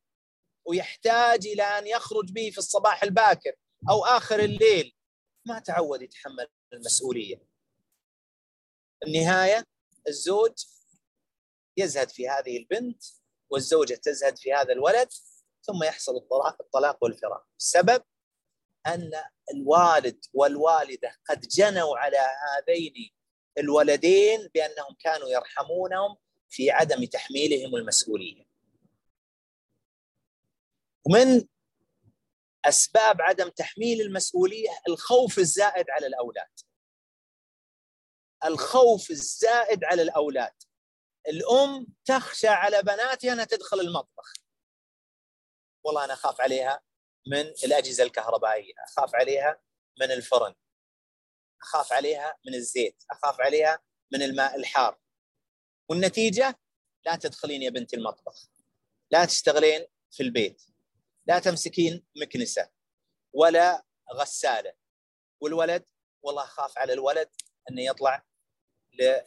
ويحتاج 0.65 1.47
إلى 1.47 1.63
أن 1.63 1.87
يخرج 1.87 2.31
به 2.31 2.49
في 2.49 2.57
الصباح 2.57 3.03
الباكر 3.03 3.55
أو 3.89 4.05
آخر 4.05 4.39
الليل. 4.39 4.95
ما 5.45 5.59
تعود 5.59 6.01
يتحمل 6.01 6.47
المسؤولية. 6.73 7.47
النهاية 9.07 9.65
الزوج 10.07 10.51
يزهد 11.77 12.09
في 12.09 12.29
هذه 12.29 12.57
البنت 12.57 13.03
والزوجة 13.49 13.93
تزهد 13.93 14.37
في 14.37 14.53
هذا 14.53 14.73
الولد 14.73 15.09
ثم 15.61 15.83
يحصل 15.83 16.15
الطلاق 16.59 17.03
والفراق. 17.03 17.45
السبب 17.59 18.03
أن 18.87 19.11
الوالد 19.53 20.25
والوالدة 20.33 21.19
قد 21.29 21.39
جنوا 21.39 21.97
على 21.97 22.17
هذين 22.17 22.93
الولدين 23.57 24.49
بأنهم 24.53 24.95
كانوا 24.99 25.29
يرحمونهم 25.29 26.17
في 26.49 26.71
عدم 26.71 27.05
تحميلهم 27.05 27.75
المسؤولية. 27.75 28.52
ومن 31.05 31.47
أسباب 32.65 33.21
عدم 33.21 33.49
تحميل 33.49 34.01
المسؤولية 34.01 34.69
الخوف 34.87 35.39
الزائد 35.39 35.89
على 35.89 36.07
الأولاد. 36.07 36.59
الخوف 38.45 39.11
الزائد 39.11 39.83
على 39.83 40.01
الأولاد. 40.01 40.53
الأم 41.27 41.87
تخشى 42.05 42.47
على 42.47 42.81
بناتها 42.81 43.33
أنها 43.33 43.45
تدخل 43.45 43.79
المطبخ. 43.79 44.33
والله 45.83 46.05
أنا 46.05 46.13
أخاف 46.13 46.41
عليها 46.41 46.81
من 47.27 47.39
الأجهزة 47.39 48.03
الكهربائية، 48.03 48.73
أخاف 48.87 49.15
عليها 49.15 49.61
من 49.99 50.11
الفرن. 50.11 50.55
أخاف 51.61 51.93
عليها 51.93 52.37
من 52.47 52.53
الزيت، 52.53 53.03
أخاف 53.11 53.41
عليها 53.41 53.79
من 54.11 54.21
الماء 54.21 54.55
الحار. 54.55 54.99
والنتيجة 55.89 56.59
لا 57.05 57.15
تدخلين 57.15 57.61
يا 57.61 57.69
بنتي 57.69 57.95
المطبخ 57.95 58.49
لا 59.11 59.25
تشتغلين 59.25 59.85
في 60.11 60.23
البيت 60.23 60.61
لا 61.27 61.39
تمسكين 61.39 62.05
مكنسة 62.21 62.69
ولا 63.33 63.85
غسالة. 64.13 64.73
والولد 65.41 65.85
والله 66.21 66.43
أخاف 66.43 66.77
على 66.77 66.93
الولد 66.93 67.29
إنه 67.69 67.81
يطلع 67.81 68.25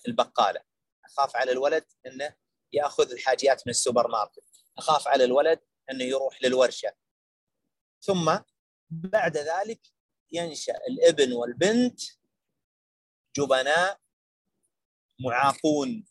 للبقالة. 0.06 0.60
أخاف 1.04 1.36
على 1.36 1.52
الولد 1.52 1.84
إنه 2.06 2.36
يأخذ 2.72 3.12
الحاجيات 3.12 3.66
من 3.66 3.70
السوبر 3.70 4.08
ماركت. 4.08 4.44
أخاف 4.78 5.08
على 5.08 5.24
الولد 5.24 5.60
إنه 5.90 6.04
يروح 6.04 6.42
للورشة. 6.42 6.92
ثم 8.00 8.38
بعد 8.90 9.36
ذلك 9.36 9.80
ينشأ 10.32 10.76
الابن 10.88 11.32
والبنت 11.32 12.00
جبناء 13.36 14.00
معاقون 15.20 16.04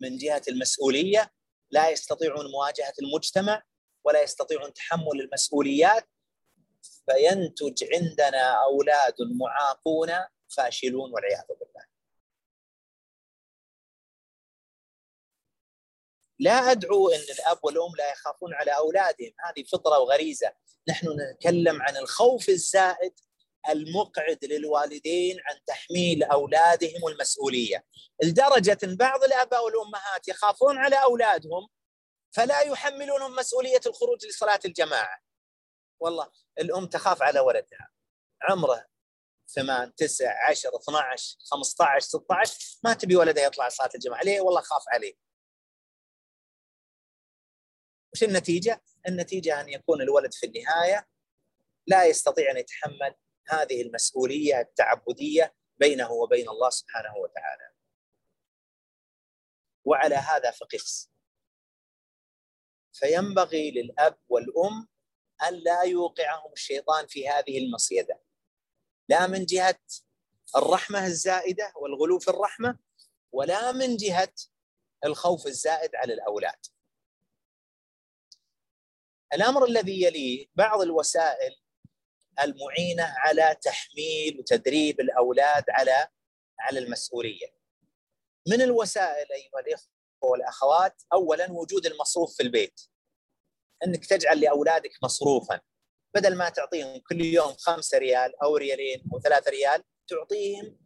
من 0.00 0.16
جهة 0.16 0.42
المسؤولية 0.48 1.32
لا 1.70 1.90
يستطيعون 1.90 2.50
مواجهة 2.50 2.92
المجتمع 3.02 3.62
ولا 4.04 4.22
يستطيعون 4.22 4.72
تحمل 4.72 5.20
المسؤوليات 5.20 6.08
فينتج 7.10 7.84
عندنا 7.94 8.64
أولاد 8.64 9.14
معاقون 9.20 10.12
فاشلون 10.56 11.12
والعياذ 11.12 11.46
بالله. 11.48 11.84
لا 16.38 16.70
أدعو 16.70 17.08
إن 17.08 17.20
الأب 17.38 17.58
والأم 17.62 17.92
لا 17.98 18.12
يخافون 18.12 18.54
على 18.54 18.70
أولادهم، 18.70 19.32
هذه 19.44 19.64
فطرة 19.72 19.98
وغريزة، 19.98 20.52
نحن 20.88 21.06
نتكلم 21.20 21.82
عن 21.82 21.96
الخوف 21.96 22.48
الزائد 22.48 23.20
المقعد 23.68 24.44
للوالدين 24.44 25.36
عن 25.46 25.64
تحميل 25.66 26.22
أولادهم 26.22 27.08
المسؤولية 27.08 27.84
لدرجة 28.22 28.78
ان 28.84 28.96
بعض 28.96 29.24
الأباء 29.24 29.64
والأمهات 29.64 30.28
يخافون 30.28 30.78
على 30.78 31.02
أولادهم 31.02 31.68
فلا 32.34 32.60
يحملونهم 32.60 33.36
مسؤولية 33.36 33.80
الخروج 33.86 34.26
لصلاة 34.26 34.60
الجماعة. 34.64 35.18
والله 36.00 36.30
الأم 36.58 36.86
تخاف 36.86 37.22
على 37.22 37.40
ولدها. 37.40 37.90
عمره 38.42 38.86
ثمان 39.48 39.94
تسع 39.94 40.50
عشر 40.50 40.70
12 40.76 41.36
15 41.50 42.00
16 42.00 42.80
ما 42.84 42.94
تبي 42.94 43.16
ولدها 43.16 43.44
يطلع 43.44 43.68
صلاة 43.68 43.90
الجماعة. 43.94 44.22
ليه؟ 44.22 44.40
والله 44.40 44.60
خاف 44.60 44.82
عليه. 44.88 45.14
وش 48.14 48.22
النتيجة؟ 48.22 48.82
النتيجة 49.08 49.60
أن 49.60 49.68
يكون 49.68 50.02
الولد 50.02 50.34
في 50.34 50.46
النهاية 50.46 51.08
لا 51.86 52.04
يستطيع 52.04 52.50
أن 52.50 52.56
يتحمل 52.56 53.14
هذه 53.48 53.82
المسؤولية 53.82 54.60
التعبدية 54.60 55.54
بينه 55.76 56.12
وبين 56.12 56.48
الله 56.48 56.70
سبحانه 56.70 57.16
وتعالى. 57.16 57.70
وعلى 59.84 60.14
هذا 60.14 60.50
فقس. 60.50 61.13
فينبغي 62.94 63.70
للأب 63.70 64.18
والأم 64.28 64.88
أن 65.48 65.54
لا 65.54 65.82
يوقعهم 65.82 66.52
الشيطان 66.52 67.06
في 67.06 67.28
هذه 67.28 67.58
المصيدة. 67.58 68.20
لا 69.08 69.26
من 69.26 69.44
جهة 69.44 69.80
الرحمة 70.56 71.06
الزائدة 71.06 71.72
والغلو 71.76 72.18
في 72.18 72.28
الرحمة 72.28 72.78
ولا 73.32 73.72
من 73.72 73.96
جهة 73.96 74.32
الخوف 75.04 75.46
الزائد 75.46 75.94
على 75.94 76.14
الأولاد. 76.14 76.66
الأمر 79.32 79.64
الذي 79.64 80.02
يليه 80.02 80.46
بعض 80.54 80.80
الوسائل 80.80 81.56
المعينة 82.40 83.14
على 83.16 83.56
تحميل 83.62 84.38
وتدريب 84.38 85.00
الأولاد 85.00 85.64
على 85.68 86.08
على 86.60 86.78
المسؤولية. 86.78 87.54
من 88.48 88.62
الوسائل 88.62 89.32
أيها 89.32 89.60
الإخوة 89.60 89.93
والأخوات 90.30 91.02
اولا 91.12 91.52
وجود 91.52 91.86
المصروف 91.86 92.36
في 92.36 92.42
البيت. 92.42 92.80
إنك 93.86 94.06
تجعل 94.06 94.40
لأولادك 94.40 94.92
مصروفا 95.02 95.60
بدل 96.14 96.36
ما 96.36 96.48
تعطيهم 96.48 97.00
كل 97.08 97.20
يوم 97.20 97.54
خمسة 97.58 97.98
ريال 97.98 98.42
أو 98.42 98.56
ريالين 98.56 99.04
أو 99.12 99.20
ثلاثة 99.20 99.50
ريال 99.50 99.82
تعطيهم 100.08 100.78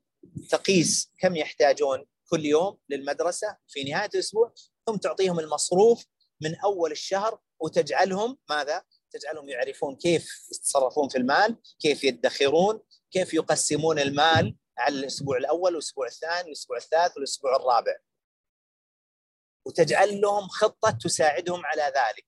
تقيس 0.50 1.12
كم 1.18 1.36
يحتاجون 1.36 2.06
كل 2.30 2.46
يوم 2.46 2.78
للمدرسة 2.88 3.56
في 3.68 3.84
نهاية 3.84 4.10
الأسبوع 4.14 4.52
ثم 4.86 4.96
تعطيهم 4.96 5.38
المصروف 5.40 6.04
من 6.40 6.54
أول 6.56 6.92
الشهر 6.92 7.40
وتجعلهم 7.60 8.38
ماذا؟ 8.50 8.82
تجعلهم 9.10 9.48
يعرفون 9.48 9.96
كيف 9.96 10.48
يتصرفون 10.52 11.08
في 11.08 11.18
المال 11.18 11.56
كيف 11.80 12.04
يدخرون 12.04 12.80
كيف 13.10 13.34
يقسمون 13.34 13.98
المال 13.98 14.56
على 14.78 14.98
الأسبوع 14.98 15.36
الأول 15.36 15.72
والأسبوع 15.72 16.06
الثاني 16.06 16.42
والأسبوع 16.44 16.76
الثالث 16.76 17.16
والأسبوع 17.16 17.56
الرابع 17.56 17.96
وتجعل 19.68 20.20
لهم 20.20 20.48
خطة 20.48 20.90
تساعدهم 20.90 21.66
على 21.66 21.82
ذلك. 21.82 22.26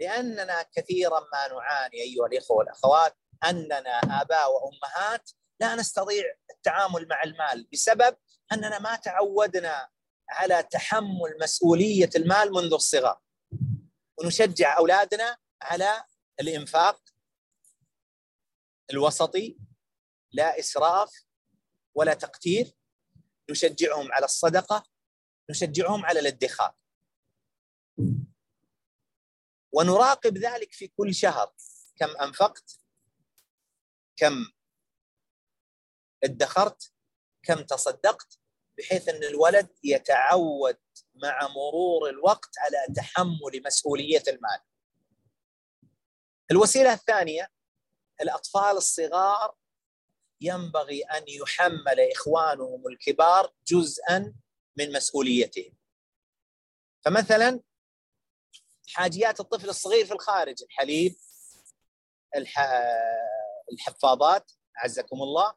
لأننا 0.00 0.66
كثيرا 0.76 1.20
ما 1.20 1.48
نعاني 1.48 2.02
أيها 2.02 2.26
الإخوة 2.26 2.56
والأخوات 2.56 3.16
أننا 3.44 3.98
آباء 4.22 4.50
وأمهات 4.52 5.30
لا 5.60 5.74
نستطيع 5.74 6.24
التعامل 6.50 7.08
مع 7.08 7.22
المال 7.22 7.68
بسبب 7.72 8.16
أننا 8.52 8.78
ما 8.78 8.96
تعودنا 8.96 9.88
على 10.30 10.62
تحمل 10.62 11.36
مسؤولية 11.42 12.10
المال 12.16 12.52
منذ 12.52 12.72
الصغر. 12.72 13.18
ونشجع 14.18 14.78
أولادنا 14.78 15.36
على 15.62 16.04
الإنفاق 16.40 17.00
الوسطي 18.90 19.58
لا 20.32 20.58
إسراف 20.58 21.10
ولا 21.94 22.14
تقتير. 22.14 22.74
نشجعهم 23.50 24.12
على 24.12 24.24
الصدقة 24.24 24.93
نشجعهم 25.50 26.06
على 26.06 26.20
الادخار. 26.20 26.74
ونراقب 29.72 30.38
ذلك 30.38 30.72
في 30.72 30.88
كل 30.88 31.14
شهر. 31.14 31.52
كم 31.96 32.16
أنفقت؟ 32.16 32.80
كم 34.16 34.46
ادخرت؟ 36.24 36.92
كم 37.42 37.62
تصدقت؟ 37.62 38.38
بحيث 38.78 39.08
أن 39.08 39.24
الولد 39.24 39.68
يتعود 39.84 40.78
مع 41.14 41.48
مرور 41.48 42.10
الوقت 42.10 42.58
على 42.58 42.94
تحمل 42.96 43.62
مسؤولية 43.66 44.22
المال. 44.28 44.60
الوسيلة 46.50 46.92
الثانية 46.92 47.50
الأطفال 48.20 48.76
الصغار 48.76 49.54
ينبغي 50.40 51.02
أن 51.02 51.24
يحمل 51.28 52.10
إخوانهم 52.12 52.88
الكبار 52.88 53.54
جزءا 53.66 54.34
من 54.76 54.92
مسؤوليتهم. 54.92 55.76
فمثلا 57.04 57.60
حاجيات 58.88 59.40
الطفل 59.40 59.68
الصغير 59.68 60.06
في 60.06 60.12
الخارج 60.12 60.62
الحليب 60.62 61.16
الحفاضات 63.72 64.52
أعزكم 64.78 65.22
الله 65.22 65.54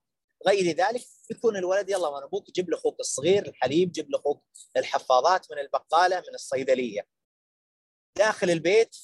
غير 0.48 0.76
ذلك 0.76 1.02
يكون 1.32 1.58
الولد 1.58 1.90
يلا 1.90 2.08
وأنا 2.08 2.26
أبوك 2.26 2.52
جيب 2.52 2.70
لأخوك 2.70 3.00
الصغير 3.00 3.48
الحليب 3.48 3.92
جيب 3.92 4.12
لأخوك 4.12 4.44
الحفاضات 4.78 5.52
من 5.52 5.60
البقالة 5.60 6.20
من 6.20 6.36
الصيدلية 6.36 7.08
داخل 8.18 8.50
البيت 8.50 8.96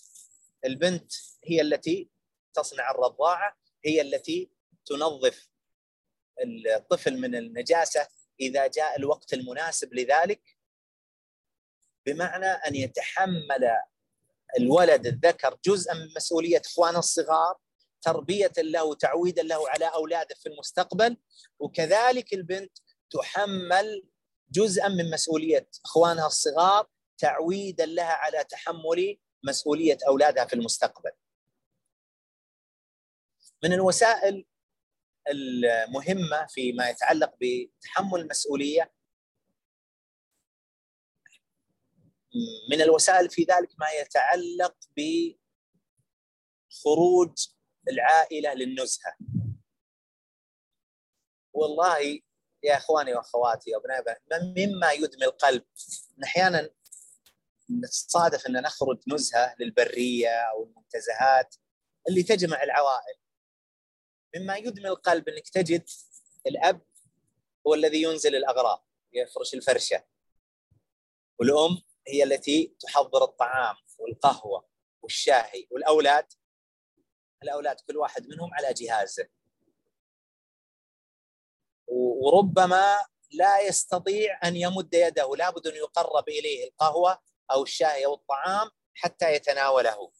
البنت 0.65 1.13
هي 1.43 1.61
التي 1.61 2.09
تصنع 2.53 2.91
الرضاعة 2.91 3.57
هي 3.85 4.01
التي 4.01 4.51
تنظف 4.85 5.49
الطفل 6.75 7.17
من 7.17 7.35
النجاسة 7.35 8.07
إذا 8.39 8.67
جاء 8.67 8.99
الوقت 8.99 9.33
المناسب 9.33 9.93
لذلك 9.93 10.57
بمعنى 12.05 12.45
أن 12.45 12.75
يتحمل 12.75 13.77
الولد 14.59 15.07
الذكر 15.07 15.57
جزءا 15.65 15.93
من 15.93 16.07
مسؤولية 16.15 16.61
إخوانه 16.65 16.99
الصغار 16.99 17.57
تربية 18.01 18.51
له 18.57 18.83
وتعويدا 18.83 19.43
له 19.43 19.69
على 19.69 19.85
أولاده 19.85 20.35
في 20.35 20.49
المستقبل 20.49 21.17
وكذلك 21.59 22.33
البنت 22.33 22.77
تحمل 23.11 24.03
جزءا 24.51 24.87
من 24.87 25.09
مسؤولية 25.09 25.69
إخوانها 25.85 26.27
الصغار 26.27 26.87
تعويدا 27.17 27.85
لها 27.85 28.13
على 28.13 28.43
تحمل 28.43 29.17
مسؤولية 29.43 29.97
أولادها 30.07 30.45
في 30.45 30.53
المستقبل. 30.53 31.11
من 33.63 33.73
الوسائل 33.73 34.45
المهمة 35.29 36.47
فيما 36.49 36.89
يتعلق 36.89 37.33
بتحمل 37.41 38.19
المسؤولية. 38.19 38.93
من 42.71 42.81
الوسائل 42.81 43.29
في 43.29 43.41
ذلك 43.41 43.69
ما 43.79 43.89
يتعلق 43.89 44.75
بخروج 46.71 47.47
العائلة 47.89 48.53
للنزهة. 48.53 49.17
والله 51.53 52.21
يا 52.63 52.77
إخواني 52.77 53.13
وأخواتي 53.13 53.69
يا 53.69 53.77
ابنائي 53.77 54.17
مما 54.67 54.91
يدمي 54.91 55.25
القلب. 55.25 55.65
أحيانا 56.23 56.69
نتصادف 57.71 58.47
أن 58.47 58.61
نخرج 58.61 58.99
نزهة 59.07 59.55
للبرية 59.59 60.29
أو 60.29 60.63
المنتزهات 60.63 61.55
اللي 62.09 62.23
تجمع 62.23 62.63
العوائل. 62.63 63.22
مما 64.35 64.57
يدمي 64.57 64.87
القلب 64.87 65.29
انك 65.29 65.49
تجد 65.49 65.89
الأب 66.47 66.81
هو 67.67 67.73
الذي 67.73 68.01
ينزل 68.01 68.35
الأغراض 68.35 68.85
يفرش 69.13 69.53
الفرشة. 69.53 70.03
والأم 71.39 71.81
هي 72.07 72.23
التي 72.23 72.75
تحضر 72.79 73.23
الطعام 73.23 73.75
والقهوة 73.99 74.67
والشاهي 75.01 75.67
والأولاد. 75.71 76.33
الأولاد 77.43 77.81
كل 77.81 77.97
واحد 77.97 78.27
منهم 78.27 78.53
على 78.53 78.73
جهازه 78.73 79.29
وربما 81.87 82.97
لا 83.31 83.61
يستطيع 83.61 84.39
أن 84.43 84.55
يمد 84.55 84.93
يده 84.93 85.35
لابد 85.35 85.67
أن 85.67 85.75
يقرب 85.75 86.29
إليه 86.29 86.67
القهوة 86.67 87.21
أو 87.51 87.63
الشاي 87.63 88.05
أو 88.05 88.13
الطعام 88.13 88.69
حتى 88.93 89.33
يتناوله. 89.33 90.11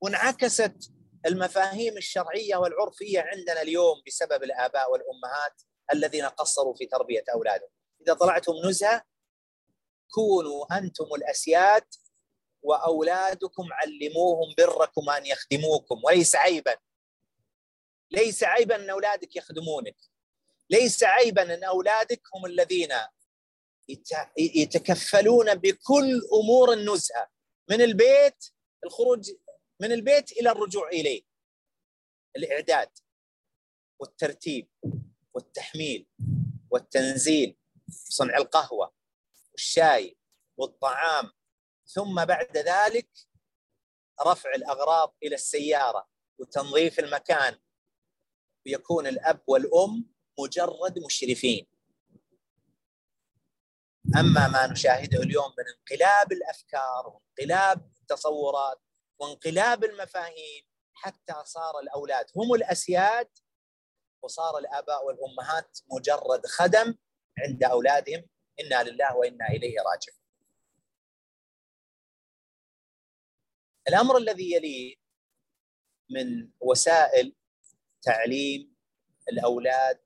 وانعكست 0.00 0.95
المفاهيم 1.26 1.96
الشرعية 1.96 2.56
والعرفية 2.56 3.20
عندنا 3.20 3.62
اليوم 3.62 4.02
بسبب 4.06 4.42
الآباء 4.42 4.92
والأمهات 4.92 5.62
الذين 5.92 6.24
قصروا 6.24 6.74
في 6.74 6.86
تربية 6.86 7.24
أولادهم. 7.34 7.68
إذا 8.00 8.14
طلعتم 8.14 8.52
نزهة 8.64 9.02
كونوا 10.10 10.78
أنتم 10.78 11.04
الأسياد 11.14 11.84
وأولادكم 12.62 13.68
علموهم 13.72 14.54
بركم 14.58 15.10
أن 15.10 15.26
يخدموكم. 15.26 16.04
وليس 16.04 16.36
عيبا. 16.36 16.76
ليس 18.10 18.44
عيبا 18.44 18.76
أن 18.76 18.90
أولادك 18.90 19.36
يخدمونك. 19.36 19.96
ليس 20.70 21.04
عيبا 21.04 21.54
أن 21.54 21.64
أولادك 21.64 22.22
هم 22.34 22.46
الذين 22.46 22.92
يتكفلون 24.38 25.54
بكل 25.54 26.22
أمور 26.42 26.72
النزهة. 26.72 27.28
من 27.70 27.80
البيت 27.80 28.44
الخروج 28.84 29.30
من 29.80 29.92
البيت 29.92 30.32
إلى 30.32 30.50
الرجوع 30.50 30.88
إليه. 30.88 31.22
الإعداد 32.36 32.90
والترتيب 33.98 34.68
والتحميل 35.34 36.08
والتنزيل 36.70 37.56
صنع 37.90 38.36
القهوة 38.36 38.94
والشاي 39.52 40.18
والطعام. 40.56 41.30
ثم 41.86 42.24
بعد 42.24 42.56
ذلك 42.56 43.08
رفع 44.26 44.54
الأغراض 44.54 45.16
إلى 45.22 45.34
السيارة 45.34 46.08
وتنظيف 46.38 46.98
المكان. 46.98 47.58
ويكون 48.66 49.06
الأب 49.06 49.42
والأم 49.46 50.10
مجرد 50.38 50.98
مشرفين. 51.06 51.66
أما 54.18 54.48
ما 54.48 54.66
نشاهده 54.66 55.22
اليوم 55.22 55.52
من 55.58 55.64
انقلاب 55.78 56.32
الأفكار 56.32 57.06
وانقلاب 57.06 57.90
التصورات 58.00 58.85
وانقلاب 59.18 59.84
المفاهيم 59.84 60.64
حتى 60.94 61.34
صار 61.44 61.78
الأولاد 61.78 62.26
هم 62.36 62.54
الأسياد 62.54 63.28
وصار 64.22 64.58
الآباء 64.58 65.06
والأمهات 65.06 65.78
مجرد 65.92 66.46
خدم 66.46 66.94
عند 67.38 67.64
أولادهم. 67.64 68.28
إنا 68.60 68.82
لله 68.82 69.16
وإنا 69.16 69.48
إليه 69.48 69.76
راجعون. 69.78 70.20
الأمر 73.88 74.16
الذي 74.16 74.52
يليه 74.52 74.96
من 76.10 76.50
وسائل 76.60 77.36
تعليم 78.02 78.76
الأولاد 79.28 80.00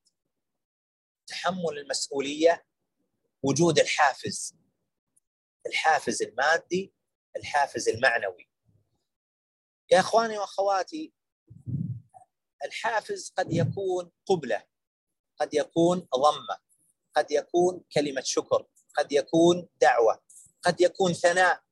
تحمل 1.27 1.79
المسؤولية 1.79 2.67
وجود 3.43 3.79
الحافز 3.79 4.57
الحافز 5.67 6.23
المادي 6.23 6.95
الحافز 7.37 7.89
المعنوي. 7.89 8.50
يا 9.91 10.01
إخواني 10.01 10.39
وأخواتي 10.39 11.13
الحافز 12.65 13.33
قد 13.37 13.53
يكون 13.53 14.11
قبلة 14.27 14.65
قد 15.41 15.55
يكون 15.55 16.09
ضمة 16.17 16.59
قد 17.17 17.31
يكون 17.31 17.85
كلمة 17.95 18.23
شكر 18.25 18.67
قد 18.97 19.13
يكون 19.13 19.69
دعوة 19.81 20.23
قد 20.63 20.81
يكون 20.81 21.13
ثناء 21.13 21.63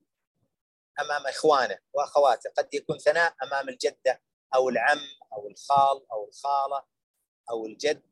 أمام 1.01 1.27
إخوانه 1.27 1.79
وأخواته 1.93 2.51
قد 2.51 2.75
يكون 2.75 2.99
ثناء 2.99 3.35
أمام 3.43 3.69
الجدة 3.69 4.23
أو 4.55 4.69
العم 4.69 5.01
أو 5.33 5.49
الخال 5.49 6.13
أو 6.13 6.29
الخالة 6.29 6.85
أو 7.51 7.67
الجد. 7.67 8.03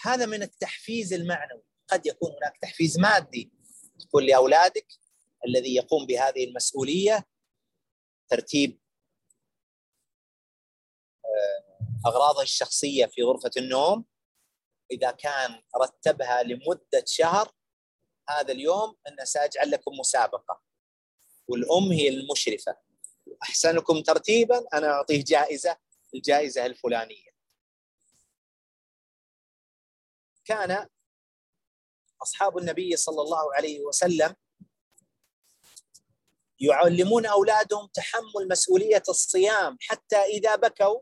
هذا 0.00 0.26
من 0.26 0.42
التحفيز 0.42 1.12
المعنوي. 1.12 1.62
قد 1.88 2.06
يكون 2.06 2.30
هناك 2.32 2.56
تحفيز 2.62 2.98
مادي. 2.98 3.52
تقول 4.00 4.26
لأولادك 4.26 4.86
الذي 5.46 5.74
يقوم 5.74 6.06
بهذه 6.06 6.44
المسؤولية 6.44 7.26
ترتيب 8.32 8.80
آه، 11.24 12.08
أغراضه 12.08 12.42
الشخصية 12.42 13.06
في 13.06 13.22
غرفة 13.22 13.50
النوم. 13.56 14.04
إذا 14.90 15.10
كان 15.10 15.62
رتبها 15.82 16.42
لمدة 16.42 17.04
شهر 17.06 17.52
هذا 18.28 18.52
اليوم 18.52 18.96
أن 19.08 19.24
سأجعل 19.24 19.70
لكم 19.70 19.92
مسابقة. 20.00 20.62
والأم 21.48 21.92
هي 21.92 22.08
المشرفة. 22.08 22.76
أحسنكم 23.42 24.02
ترتيبا 24.02 24.64
أنا 24.74 24.86
أعطيه 24.86 25.24
جائزة 25.24 25.76
الجائزة 26.14 26.66
الفلانية. 26.66 27.32
كان 30.44 30.88
أصحاب 32.22 32.58
النبي 32.58 32.96
صلى 32.96 33.22
الله 33.22 33.54
عليه 33.54 33.80
وسلم 33.80 34.36
يعلمون 36.62 37.26
أولادهم 37.26 37.86
تحمل 37.86 38.48
مسؤولية 38.50 39.02
الصيام 39.08 39.76
حتى 39.80 40.16
إذا 40.16 40.56
بكوا 40.56 41.00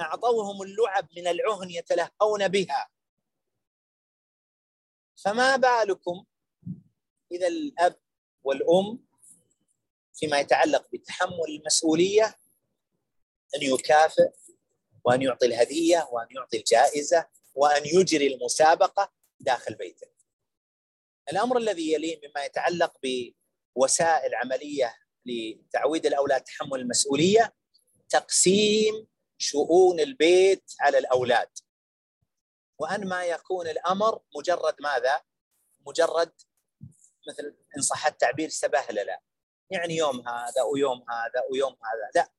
أعطوهم 0.00 0.62
اللعب 0.62 1.08
من 1.16 1.26
العهن 1.26 1.70
يتلهون 1.70 2.48
بها 2.48 2.90
فما 5.24 5.56
بالكم 5.56 6.24
إذا 7.32 7.46
الأب 7.46 7.96
والأم 8.44 9.06
فيما 10.14 10.40
يتعلق 10.40 10.88
بتحمل 10.92 11.44
المسؤولية 11.48 12.38
أن 13.54 13.62
يكافئ 13.62 14.30
وأن 15.04 15.22
يعطي 15.22 15.46
الهدية 15.46 16.08
وأن 16.12 16.26
يعطي 16.30 16.56
الجائزة 16.58 17.26
وأن 17.54 17.82
يجري 17.84 18.34
المسابقة 18.34 19.12
داخل 19.40 19.74
بيته. 19.74 20.06
الأمر 21.30 21.58
الذي 21.58 21.92
يليه 21.92 22.20
مما 22.24 22.44
يتعلق 22.44 22.98
بوسائل 23.76 24.34
عملية 24.34 24.94
لتعويد 25.26 26.06
الأولاد 26.06 26.40
تحمل 26.40 26.80
المسؤولية 26.80 27.54
تقسيم 28.08 29.06
شؤون 29.38 30.00
البيت 30.00 30.72
على 30.80 30.98
الأولاد. 30.98 31.48
وأن 32.78 33.08
ما 33.08 33.24
يكون 33.24 33.68
الأمر 33.68 34.20
مجرد 34.36 34.74
ماذا؟ 34.80 35.22
مجرد 35.86 36.32
مثل 37.28 37.56
إن 37.76 37.82
صح 37.82 38.06
التعبير 38.06 38.48
سبهلله 38.48 39.18
يعني 39.70 39.96
يوم 39.96 40.28
هذا 40.28 40.62
ويوم 40.62 41.04
هذا 41.10 41.42
ويوم 41.50 41.72
هذا 41.72 42.10
لا 42.14 42.32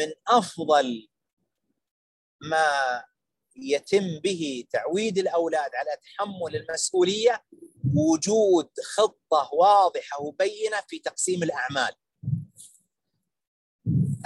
من 0.00 0.12
أفضل 0.28 1.08
ما 2.40 3.04
يتم 3.56 4.18
به 4.18 4.64
تعويد 4.70 5.18
الأولاد 5.18 5.74
على 5.74 5.96
تحمل 5.96 6.56
المسؤولية 6.56 7.44
وجود 7.94 8.70
خطة 8.94 9.50
واضحة 9.52 10.22
وبينة 10.22 10.80
في 10.88 10.98
تقسيم 10.98 11.42
الأعمال. 11.42 11.92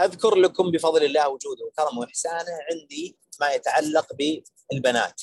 أذكر 0.01 0.35
لكم 0.35 0.71
بفضل 0.71 1.05
الله 1.05 1.29
وجوده 1.29 1.65
وكرمه 1.65 1.99
وإحسانه 1.99 2.59
عندي 2.71 3.19
ما 3.41 3.53
يتعلق 3.53 4.07
بالبنات. 4.71 5.23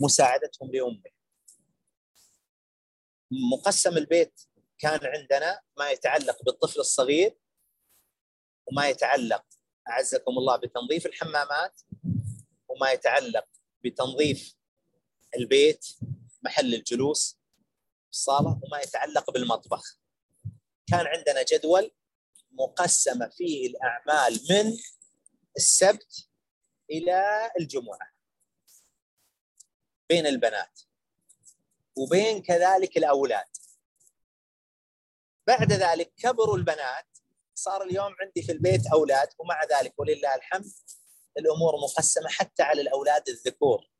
مساعدتهم 0.00 0.70
لأمه. 0.72 1.16
مقسم 3.52 3.96
البيت 3.96 4.40
كان 4.78 5.00
عندنا 5.02 5.60
ما 5.78 5.90
يتعلق 5.90 6.42
بالطفل 6.44 6.80
الصغير 6.80 7.38
وما 8.66 8.88
يتعلق 8.88 9.44
أعزكم 9.88 10.38
الله 10.38 10.56
بتنظيف 10.56 11.06
الحمامات 11.06 11.80
وما 12.68 12.92
يتعلق 12.92 13.44
بتنظيف 13.84 14.56
البيت 15.36 15.86
محل 16.46 16.74
الجلوس 16.74 17.38
الصالة 18.12 18.60
وما 18.62 18.80
يتعلق 18.80 19.30
بالمطبخ. 19.30 20.00
كان 20.86 21.06
عندنا 21.06 21.42
جدول 21.42 21.92
مقسمة 22.50 23.28
فيه 23.28 23.68
الأعمال 23.68 24.40
من 24.50 24.78
السبت 25.56 26.28
إلى 26.90 27.50
الجمعة 27.60 28.12
بين 30.08 30.26
البنات 30.26 30.80
وبين 31.96 32.42
كذلك 32.42 32.96
الأولاد. 32.96 33.48
بعد 35.46 35.72
ذلك 35.72 36.14
كبروا 36.16 36.56
البنات 36.56 37.18
صار 37.54 37.82
اليوم 37.82 38.14
عندي 38.20 38.42
في 38.42 38.52
البيت 38.52 38.86
أولاد 38.86 39.28
ومع 39.38 39.64
ذلك 39.64 39.98
ولله 39.98 40.34
الحمد 40.34 40.72
الأمور 41.38 41.74
مقسمة 41.82 42.28
حتى 42.28 42.62
على 42.62 42.80
الأولاد 42.80 43.28
الذكور. 43.28 43.95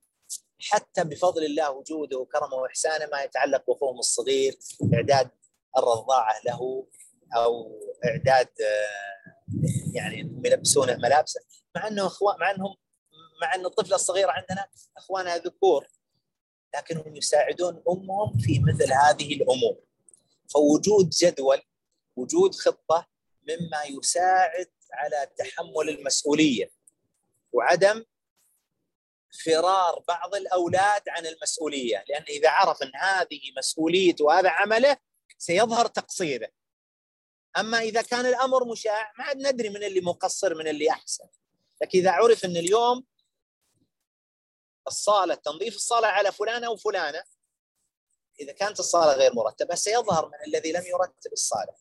حتى 0.60 1.04
بفضل 1.04 1.44
الله 1.44 1.70
وجوده 1.70 2.18
وكرمه 2.18 2.54
وإحسانه 2.54 3.06
ما 3.12 3.22
يتعلق 3.22 3.64
باخوهم 3.66 3.98
الصغير 3.98 4.58
إعداد 4.94 5.30
الرضاعة 5.78 6.34
له 6.44 6.86
أو 7.36 7.80
إعداد 8.04 8.48
آه، 8.60 9.36
يعني 9.94 10.40
يلبسونه 10.44 10.96
ملابسه. 10.96 11.40
مع 11.76 11.88
إنه 11.88 12.06
اخوان 12.06 12.36
مع 12.40 12.50
إنهم 12.50 12.76
مع 13.42 13.54
إن 13.54 13.66
الطفل 13.66 13.94
الصغير 13.94 14.30
عندنا 14.30 14.66
اخوانها 14.96 15.36
ذكور 15.36 15.86
لكنهم 16.74 17.16
يساعدون 17.16 17.82
أمهم 17.88 18.38
في 18.38 18.60
مثل 18.60 18.92
هذه 18.92 19.34
الأمور. 19.34 19.76
فوجود 20.54 21.10
جدول 21.10 21.62
وجود 22.16 22.54
خطة 22.54 23.06
مما 23.48 23.98
يساعد 23.98 24.70
على 24.92 25.28
تحمل 25.36 25.88
المسؤولية. 25.88 26.70
وعدم 27.52 28.04
فرار 29.44 30.04
بعض 30.08 30.34
الأولاد 30.34 31.08
عن 31.08 31.26
المسؤولية 31.26 32.04
لأن 32.08 32.22
إذا 32.22 32.50
عرف 32.50 32.82
أن 32.82 32.92
هذه 32.94 33.40
مسؤوليته 33.58 34.24
وهذا 34.24 34.48
عمله 34.48 34.96
سيظهر 35.38 35.86
تقصيره. 35.86 36.48
أما 37.58 37.78
إذا 37.78 38.02
كان 38.02 38.26
الأمر 38.26 38.64
مشاع 38.64 39.12
ما 39.18 39.24
عاد 39.24 39.36
ندري 39.36 39.68
من 39.68 39.84
اللي 39.84 40.00
مقصر 40.00 40.54
من 40.54 40.68
اللي 40.68 40.90
أحسن. 40.90 41.28
لكن 41.82 41.98
إذا 41.98 42.10
عرف 42.10 42.44
أن 42.44 42.56
اليوم 42.56 43.04
الصالة 44.86 45.34
تنظيف 45.34 45.74
الصالة 45.74 46.08
على 46.08 46.32
فلانة 46.32 46.70
وفلانة 46.70 47.24
إذا 48.40 48.52
كانت 48.52 48.80
الصالة 48.80 49.12
غير 49.12 49.34
مرتبة 49.34 49.74
سيظهر 49.74 50.26
من 50.26 50.38
الذي 50.46 50.72
لم 50.72 50.86
يرتب 50.86 51.32
الصالة. 51.32 51.74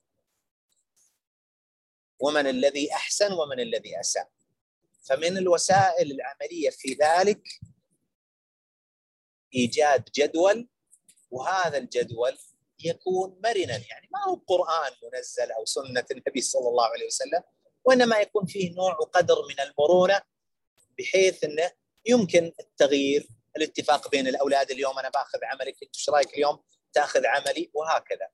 ومن 2.19 2.47
الذي 2.47 2.93
أحسن 2.93 3.33
ومن 3.33 3.59
الذي 3.59 3.99
أساء. 3.99 4.34
فمن 5.05 5.37
الوسائل 5.37 6.11
العملية 6.11 6.69
في 6.69 6.97
ذلك 7.01 7.41
إيجاد 9.55 10.09
جدول 10.15 10.69
وهذا 11.31 11.77
الجدول 11.77 12.37
يكون 12.79 13.39
مرنا 13.43 13.81
يعني 13.89 14.09
ما 14.11 14.23
هو 14.27 14.35
قرآن 14.35 14.91
منزل 15.03 15.51
أو 15.51 15.65
سنة 15.65 16.05
النبي 16.11 16.41
صلى 16.41 16.69
الله 16.69 16.85
عليه 16.85 17.05
وسلم 17.05 17.43
وإنما 17.85 18.19
يكون 18.19 18.45
فيه 18.45 18.75
نوع 18.75 18.97
وقدر 18.99 19.35
من 19.49 19.59
المرونة 19.59 20.21
بحيث 20.99 21.43
إنه 21.43 21.71
يمكن 22.05 22.53
التغيير 22.59 23.27
الاتفاق 23.57 24.09
بين 24.09 24.27
الأولاد 24.27 24.71
اليوم 24.71 24.99
أنا 24.99 25.09
بأخذ 25.09 25.39
عملك 25.43 25.83
انت 25.83 25.95
إيش 25.95 26.09
رأيك 26.09 26.33
اليوم 26.33 26.63
تأخذ 26.93 27.25
عملي 27.25 27.71
وهكذا. 27.73 28.29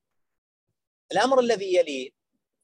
الأمر 1.12 1.40
الذي 1.40 1.76
يليه 1.76 2.10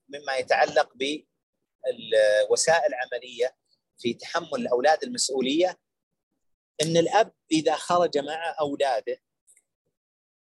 مما 0.09 0.37
يتعلق 0.37 0.91
بالوسائل 0.95 2.95
العملية 2.95 3.57
في 3.99 4.15
تحمل 4.15 4.55
الاولاد 4.55 5.05
المسؤولية 5.05 5.79
إن 6.83 6.97
الأب 6.97 7.33
إذا 7.53 7.77
خرج 7.77 8.19
مع 8.19 8.57
أولاده 8.61 9.23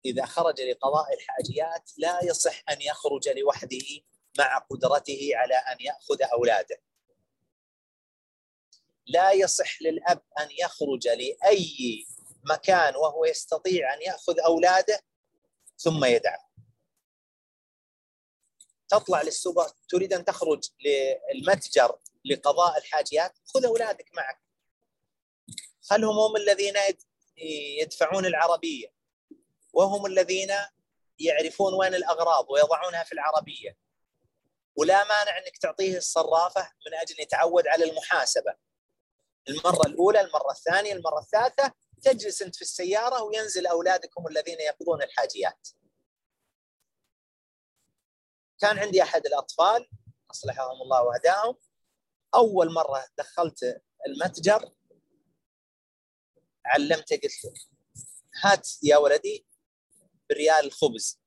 إذا 0.05 0.25
خرج 0.25 0.61
لقضاء 0.61 1.13
الحاجيات 1.13 1.91
لا 1.97 2.19
يصح 2.23 2.63
أن 2.69 2.81
يخرج 2.81 3.29
لوحده 3.29 4.01
مع 4.39 4.57
قدرته 4.57 5.31
على 5.33 5.55
أن 5.55 5.77
يأخذ 5.79 6.23
أولاده. 6.33 6.81
لا 9.07 9.31
يصح 9.31 9.81
للأب 9.81 10.21
أن 10.39 10.47
يخرج 10.59 11.07
لأي 11.07 12.05
مكان 12.43 12.95
وهو 12.95 13.25
يستطيع 13.25 13.93
أن 13.93 14.01
يأخذ 14.01 14.39
أولاده 14.39 15.03
ثم 15.77 16.05
يدعه. 16.05 16.49
تطلع 18.89 19.21
للسوبر 19.21 19.67
تريد 19.89 20.13
أن 20.13 20.25
تخرج 20.25 20.69
للمتجر 21.33 21.99
لقضاء 22.25 22.77
الحاجيات 22.77 23.37
خذ 23.45 23.65
أولادك 23.65 24.09
معك. 24.13 24.41
خلهم 25.81 26.19
هم 26.19 26.35
الذين 26.35 26.75
يدفعون 27.81 28.25
العربية 28.25 28.93
وهم 29.73 30.05
الذين 30.05 30.51
يعرفون 31.19 31.73
وين 31.73 31.95
الأغراض 31.95 32.49
ويضعونها 32.49 33.03
في 33.03 33.11
العربية. 33.11 33.77
ولا 34.75 35.03
مانع 35.03 35.37
إنك 35.37 35.57
تعطيه 35.57 35.97
الصرافة 35.97 36.71
من 36.87 36.93
أجل 36.93 37.19
يتعود 37.19 37.67
على 37.67 37.85
المحاسبة. 37.85 38.55
المرة 39.49 39.87
الأولى، 39.87 40.21
المرة 40.21 40.51
الثانية، 40.51 40.93
المرة 40.93 41.19
الثالثة 41.19 41.73
تجلس 42.01 42.41
أنت 42.41 42.55
في 42.55 42.61
السيارة 42.61 43.23
وينزل 43.23 43.67
أولادكم 43.67 44.27
الذين 44.27 44.59
يقضون 44.59 45.03
الحاجيات. 45.03 45.67
كان 48.59 48.79
عندي 48.79 49.03
أحد 49.03 49.25
الأطفال 49.25 49.89
أصلحهم 50.31 50.81
الله 50.81 51.03
وهداهم 51.03 51.57
أول 52.35 52.73
مرة 52.73 53.05
دخلت 53.17 53.81
المتجر 54.07 54.73
علمته 56.65 57.15
قلت 57.15 57.43
له 57.45 57.53
هات 58.43 58.69
يا 58.83 58.97
ولدي 58.97 59.45
بريال 60.29 60.65
الخبز 60.65 61.19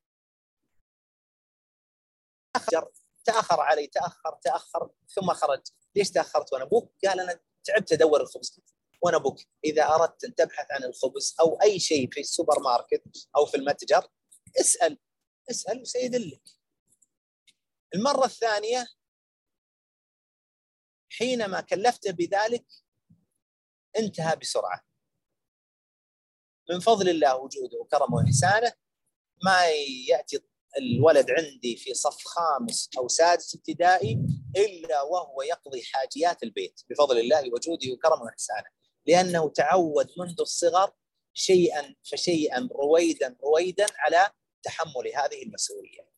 تأخر 2.54 2.90
تأخر 3.24 3.60
علي 3.60 3.86
تأخر 3.86 4.38
تأخر 4.42 4.90
ثم 5.08 5.32
خرج. 5.32 5.62
ليش 5.96 6.10
تأخرت 6.10 6.52
وأنا 6.52 6.64
أبوك؟ 6.64 6.92
قال 7.04 7.20
أنا 7.20 7.40
تعبت 7.64 7.92
أدور 7.92 8.20
الخبز. 8.20 8.60
وأنا 9.02 9.16
أبوك. 9.16 9.40
إذا 9.64 9.82
أردت 9.94 10.24
أن 10.24 10.34
تبحث 10.34 10.66
عن 10.70 10.84
الخبز 10.84 11.34
أو 11.40 11.62
أي 11.62 11.78
شيء 11.78 12.10
في 12.10 12.20
السوبر 12.20 12.60
ماركت 12.60 13.02
أو 13.36 13.46
في 13.46 13.56
المتجر 13.56 14.08
اسأل 14.60 14.98
اسأل 15.50 15.80
وسيدلك. 15.80 16.42
المرة 17.94 18.24
الثانية 18.24 18.86
حينما 21.10 21.60
كلفته 21.60 22.10
بذلك 22.10 22.64
انتهى 23.98 24.36
بسرعة 24.36 24.86
من 26.70 26.80
فضل 26.80 27.08
الله 27.08 27.36
وجوده 27.36 27.78
وكرمه 27.78 28.16
وإحسانه 28.16 28.72
ما 29.44 29.66
يأتي 30.08 30.40
الولد 30.78 31.30
عندي 31.30 31.76
في 31.76 31.94
صف 31.94 32.24
خامس 32.24 32.90
أو 32.98 33.08
سادس 33.08 33.54
ابتدائي 33.54 34.18
إلا 34.56 35.02
وهو 35.02 35.42
يقضي 35.42 35.82
حاجيات 35.82 36.42
البيت 36.42 36.80
بفضل 36.90 37.18
الله 37.18 37.52
وجوده 37.52 37.92
وكرمه 37.92 38.22
وإحسانه 38.22 38.66
لأنه 39.06 39.48
تعود 39.48 40.08
منذ 40.18 40.40
الصغر 40.40 40.92
شيئا 41.34 41.94
فشيئا 42.10 42.68
رويدا 42.72 43.36
رويدا 43.42 43.86
على 43.98 44.30
تحمل 44.62 45.12
هذه 45.14 45.42
المسؤولية. 45.42 46.08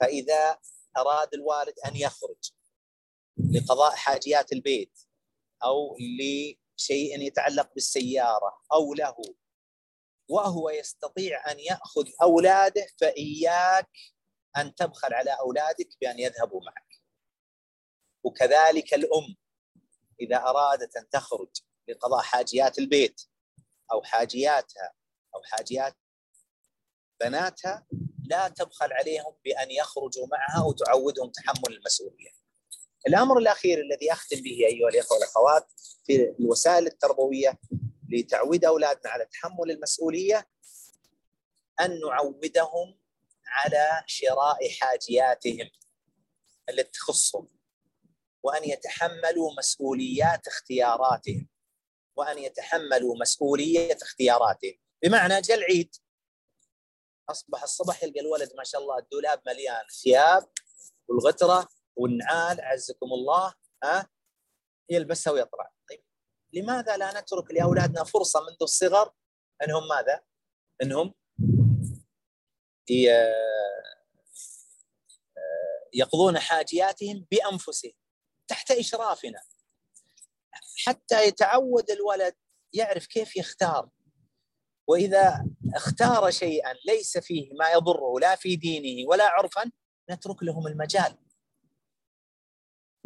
فإذا 0.00 0.58
أراد 0.96 1.34
الوالد 1.34 1.74
أن 1.86 1.96
يخرج 1.96 2.52
لقضاء 3.36 3.94
حاجيات 3.94 4.52
البيت 4.52 4.98
أو 5.64 5.96
لشيء 5.98 7.20
يتعلق 7.20 7.74
بالسيارة 7.74 8.62
أو 8.72 8.94
له 8.94 9.16
وهو 10.28 10.70
يستطيع 10.70 11.52
أن 11.52 11.60
يأخذ 11.60 12.08
أولاده 12.22 12.86
فإياك 13.00 13.90
أن 14.56 14.74
تبخل 14.74 15.14
على 15.14 15.30
أولادك 15.30 15.88
بأن 16.00 16.18
يذهبوا 16.18 16.60
معك. 16.66 17.02
وكذلك 18.24 18.94
الأم 18.94 19.36
إذا 20.20 20.36
أرادت 20.36 20.96
أن 20.96 21.08
تخرج 21.08 21.50
لقضاء 21.88 22.22
حاجيات 22.22 22.78
البيت 22.78 23.22
أو 23.92 24.02
حاجياتها 24.02 24.92
أو 25.34 25.42
حاجيات 25.42 25.96
بناتها 27.20 27.86
لا 28.24 28.48
تبخل 28.48 28.92
عليهم 28.92 29.36
بأن 29.44 29.70
يخرجوا 29.70 30.26
معها 30.26 30.64
وتعودهم 30.64 31.30
تحمل 31.30 31.76
المسؤولية. 31.76 32.41
الأمر 33.06 33.38
الأخير 33.38 33.80
الذي 33.80 34.12
أختم 34.12 34.36
به 34.36 34.66
أيها 34.66 34.88
الإخوة 34.88 35.18
والأخوات 35.18 35.66
في 36.04 36.34
الوسائل 36.40 36.86
التربوية 36.86 37.58
لتعويد 38.08 38.64
أولادنا 38.64 39.10
على 39.10 39.26
تحمل 39.32 39.70
المسؤولية 39.70 40.48
أن 41.80 42.00
نعودهم 42.00 42.98
على 43.46 44.04
شراء 44.06 44.70
حاجياتهم 44.80 45.70
التي 46.68 46.90
تخصهم 46.90 47.48
وأن 48.42 48.64
يتحملوا 48.64 49.52
مسؤوليات 49.58 50.46
اختياراتهم 50.46 51.48
وأن 52.16 52.38
يتحملوا 52.38 53.16
مسؤولية 53.20 53.98
اختياراتهم. 54.02 54.78
بمعنى 55.02 55.40
جاء 55.40 55.58
العيد. 55.58 55.96
أصبح 57.30 57.62
الصبح 57.62 58.02
يلقى 58.02 58.20
الولد 58.20 58.50
ما 58.56 58.64
شاء 58.64 58.80
الله 58.80 58.98
الدولاب 58.98 59.40
مليان 59.46 59.84
ثياب 60.02 60.48
والغتره 61.08 61.68
والنعال 61.96 62.60
عزكم 62.60 63.06
الله 63.06 63.54
ها 63.84 64.08
يلبسها 64.90 65.32
ويطلع 65.32 65.72
طيب 65.90 66.04
لماذا 66.52 66.96
لا 66.96 67.20
نترك 67.20 67.50
لأولادنا 67.50 68.04
فرصة 68.04 68.40
منذ 68.40 68.56
الصغر 68.62 69.12
أنهم 69.64 69.88
ماذا؟ 69.88 70.20
أنهم 70.82 71.14
يقضون 75.94 76.38
حاجياتهم 76.38 77.26
بأنفسهم 77.30 77.92
تحت 78.48 78.70
إشرافنا. 78.70 79.42
حتى 80.86 81.26
يتعود 81.26 81.90
الولد 81.90 82.34
يعرف 82.72 83.06
كيف 83.06 83.36
يختار. 83.36 83.88
وإذا 84.88 85.46
اختار 85.74 86.30
شيئا 86.30 86.74
ليس 86.86 87.18
فيه 87.18 87.52
ما 87.54 87.70
يضره 87.70 88.20
لا 88.20 88.36
في 88.36 88.56
دينه 88.56 89.08
ولا 89.08 89.24
عرفا 89.24 89.70
نترك 90.10 90.42
لهم 90.42 90.66
المجال. 90.66 91.18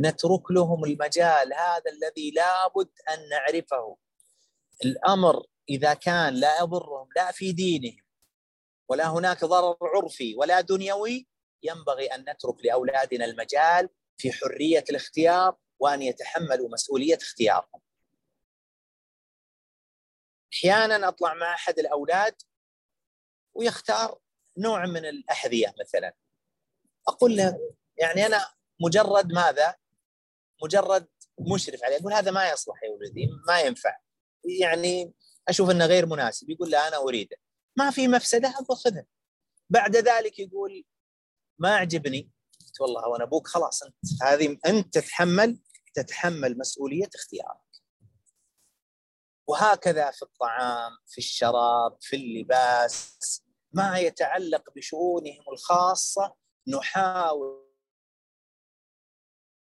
نترك 0.00 0.50
لهم 0.50 0.84
المجال 0.84 1.54
هذا 1.54 1.90
الذي 1.90 2.30
لابد 2.30 2.90
أن 3.08 3.28
نعرفه 3.28 3.96
الأمر 4.84 5.46
إذا 5.68 5.94
كان 5.94 6.34
لا 6.34 6.60
يضرهم 6.60 7.08
لا 7.16 7.32
في 7.32 7.52
دينهم 7.52 8.06
ولا 8.88 9.08
هناك 9.08 9.44
ضرر 9.44 9.76
عرفي 9.82 10.34
ولا 10.36 10.60
دنيوي 10.60 11.26
ينبغي 11.62 12.06
أن 12.06 12.20
نترك 12.20 12.64
لأولادنا 12.64 13.24
المجال 13.24 13.88
في 14.18 14.32
حرية 14.32 14.84
الاختيار 14.90 15.56
وأن 15.78 16.02
يتحملوا 16.02 16.68
مسؤولية 16.68 17.16
اختيارهم. 17.16 17.80
أحيانا 20.54 21.08
أطلع 21.08 21.34
مع 21.34 21.54
أحد 21.54 21.78
الأولاد 21.78 22.34
ويختار 23.54 24.18
نوع 24.58 24.86
من 24.86 25.06
الأحذية 25.06 25.74
مثلا. 25.80 26.14
أقول 27.08 27.36
له 27.36 27.74
يعني 27.98 28.26
أنا 28.26 28.54
مجرد 28.80 29.32
ماذا؟ 29.32 29.74
مجرد 30.62 31.06
مشرف 31.52 31.84
عليه. 31.84 31.96
أقول 31.96 32.12
هذا 32.12 32.30
ما 32.30 32.50
يصلح 32.50 32.82
يا 32.82 32.90
ولدي 32.90 33.28
ما 33.48 33.60
ينفع. 33.60 33.98
يعني 34.60 35.12
أشوف 35.48 35.70
إنه 35.70 35.86
غير 35.86 36.06
مناسب. 36.06 36.50
يقول 36.50 36.70
لا 36.70 36.88
أنا 36.88 36.96
أريده. 36.96 37.36
ما 37.76 37.90
في 37.90 38.08
مفسدة 38.08 38.48
أبغى 38.48 38.76
خذها. 38.76 39.06
بعد 39.70 39.96
ذلك 39.96 40.38
يقول 40.38 40.84
ما 41.58 41.76
عجبني. 41.76 42.30
قلت 42.60 42.80
والله 42.80 43.08
وأنا 43.08 43.24
أبوك 43.24 43.46
خلاص 43.48 43.82
أنت 43.82 43.94
هذه 44.22 44.58
أنت 44.66 44.94
تتحمل 44.94 45.58
تتحمل 45.94 46.58
مسؤولية 46.58 47.08
اختيارك. 47.14 47.66
وهكذا 49.48 50.10
في 50.10 50.22
الطعام 50.22 50.92
في 51.06 51.18
الشراب 51.18 51.96
في 52.00 52.16
اللباس 52.16 53.42
ما 53.72 53.98
يتعلق 53.98 54.70
بشؤونهم 54.76 55.44
الخاصة 55.52 56.34
نحاول 56.68 57.65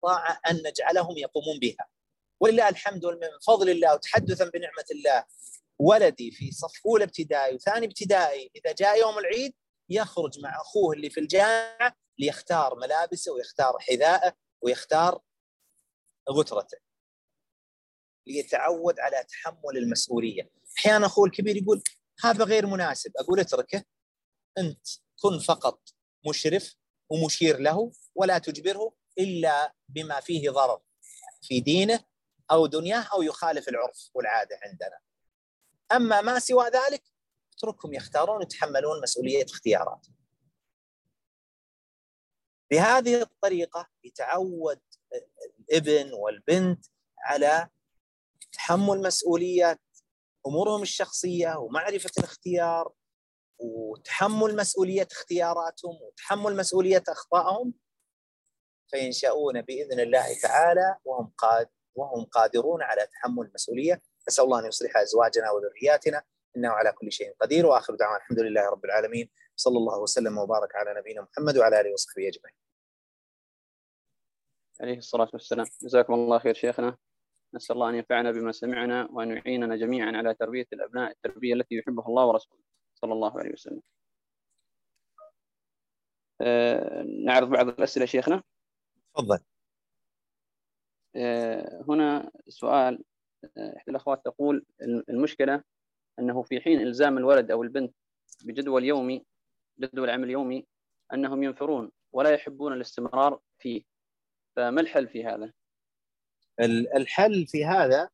طاعه 0.04 0.40
أن 0.50 0.56
نجعلهم 0.68 1.18
يقومون 1.18 1.60
بها. 1.60 1.88
ولله 2.40 2.70
الحمد 2.70 3.06
من 3.06 3.30
فضل 3.48 3.70
الله 3.70 3.94
وتحدثا 3.94 4.46
بنعمة 4.46 4.86
الله. 4.92 5.26
ولدي 5.80 6.32
في 6.32 6.52
صف 6.52 6.82
أولى 6.86 7.04
ابتدائي 7.04 7.56
وثاني 7.56 7.86
ابتدائي 7.86 8.52
إذا 8.56 8.72
جاء 8.72 9.00
يوم 9.00 9.20
العيد 9.20 9.54
يخرج 9.90 10.40
مع 10.40 10.62
أخوه 10.62 10.96
اللي 10.96 11.10
في 11.10 11.20
الجامعة 11.20 11.96
ليختار 12.20 12.76
ملابسه 12.76 13.34
ويختار 13.34 13.80
حذائه 13.80 14.34
ويختار 14.62 15.22
غترته. 16.30 16.78
ليتعود 18.28 19.00
على 19.00 19.24
تحمل 19.24 19.78
المسؤولية. 19.78 20.52
أحيانا 20.78 21.06
أخوه 21.06 21.26
الكبير 21.26 21.58
يقول 21.58 21.84
هذا 22.24 22.44
غير 22.44 22.66
مناسب. 22.66 23.12
أقول 23.18 23.40
اتركه. 23.40 23.84
أنت 24.58 24.88
كن 25.22 25.40
فقط 25.40 25.90
مشرف 26.30 26.76
ومشير 27.10 27.60
له 27.60 27.92
ولا 28.16 28.38
تجبره 28.38 28.94
إلا 29.18 29.74
بما 29.90 30.20
فيه 30.20 30.50
ضرر 30.50 30.82
في 31.42 31.60
دينه 31.60 32.06
أو 32.52 32.66
دنياه 32.66 33.08
أو 33.14 33.22
يخالف 33.22 33.70
العرف 33.70 34.10
والعادة 34.14 34.60
عندنا. 34.64 35.00
أما 35.92 36.22
ما 36.22 36.40
سوى 36.40 36.66
ذلك 36.66 37.04
اتركهم 37.58 37.94
يختارون 37.94 38.38
ويتحملون 38.38 39.02
مسؤولية 39.02 39.46
اختياراتهم. 39.46 40.16
بهذه 42.72 43.22
الطريقة 43.22 43.90
يتعود 44.04 44.82
الابن 45.60 46.14
والبنت 46.14 46.86
على 47.20 47.70
تحمل 48.52 49.02
مسؤوليه 49.02 49.80
أمورهم 50.48 50.82
الشخصية 50.82 51.58
ومعرفة 51.58 52.12
الاختيار 52.18 52.94
وتحمل 53.60 54.56
مسؤولية 54.56 55.08
اختياراتهم 55.12 55.96
وتحمل 56.02 56.56
مسؤولية 56.56 57.04
أخطائهم 57.08 57.74
فينشأون 58.94 59.62
بإذن 59.62 60.00
الله 60.00 60.40
تعالى 60.42 60.98
وهم 61.06 61.34
قاد 61.38 61.70
وهم 61.96 62.26
قادرون 62.26 62.82
على 62.82 63.08
تحمل 63.08 63.46
المسؤولية. 63.46 64.02
نسأل 64.28 64.44
الله 64.46 64.60
أن 64.60 64.66
يصلح 64.66 64.98
أزواجنا 64.98 65.52
وذرياتنا. 65.52 66.24
إنه 66.58 66.70
على 66.70 66.92
كل 66.92 67.12
شيء 67.12 67.34
قدير. 67.42 67.66
وآخر 67.66 67.96
دعوانا 67.96 68.18
الحمد 68.18 68.40
لله 68.40 68.70
رب 68.70 68.86
العالمين. 68.86 69.30
صلى 69.56 69.78
الله 69.78 70.00
وسلم 70.00 70.38
وبارك 70.38 70.76
على 70.76 71.00
نبينا 71.00 71.22
محمد 71.22 71.58
وعلى 71.58 71.82
آله 71.82 71.94
وصحبه 71.94 72.28
أجمعين. 72.28 72.56
عليه 74.82 74.98
الصلاة 74.98 75.30
والسلام. 75.34 75.66
جزاكم 75.82 76.14
الله 76.14 76.40
خير 76.40 76.54
شيخنا. 76.54 76.98
نسأل 77.54 77.76
الله 77.76 77.90
أن 77.90 77.96
ينفعنا 77.96 78.32
بما 78.32 78.52
سمعنا 78.52 79.08
وأن 79.12 79.32
يعيننا 79.38 79.76
جميعا 79.76 80.12
على 80.18 80.34
تربية 80.34 80.68
الأبناء 80.74 81.12
التربية 81.12 81.54
التي 81.54 81.76
يحبها 81.76 82.08
الله 82.08 82.26
ورسوله. 82.26 82.62
صلى 82.96 83.14
الله 83.14 83.40
عليه 83.40 83.52
وسلم. 83.52 83.82
أه 86.42 87.04
نعرض 87.26 87.50
بعض 87.50 87.68
الأسئلة 87.68 88.06
شيخنا. 88.06 88.44
تفضل. 89.16 89.40
آه، 91.16 91.86
هنا 91.90 92.32
سؤال 92.48 93.04
آه، 93.58 93.78
إحدى 93.78 93.92
الأخوات 93.92 94.26
تقول 94.26 94.66
المشكلة 95.10 95.64
أنه 96.20 96.44
في 96.44 96.62
حين 96.62 96.82
إلزام 96.82 97.18
الولد 97.18 97.52
أو 97.52 97.64
البنت 97.64 97.96
بجدول 98.44 98.84
يومي 98.84 99.26
جدول 99.80 100.10
عمل 100.10 100.30
يومي 100.30 100.68
أنهم 101.14 101.44
ينفرون 101.44 101.92
ولا 102.12 102.30
يحبون 102.32 102.74
الاستمرار 102.74 103.40
فيه. 103.60 103.84
فما 104.56 104.82
الحل 104.82 105.08
في 105.08 105.26
هذا؟ 105.26 105.54
الحل 106.96 107.48
في 107.48 107.66
هذا 107.66 108.10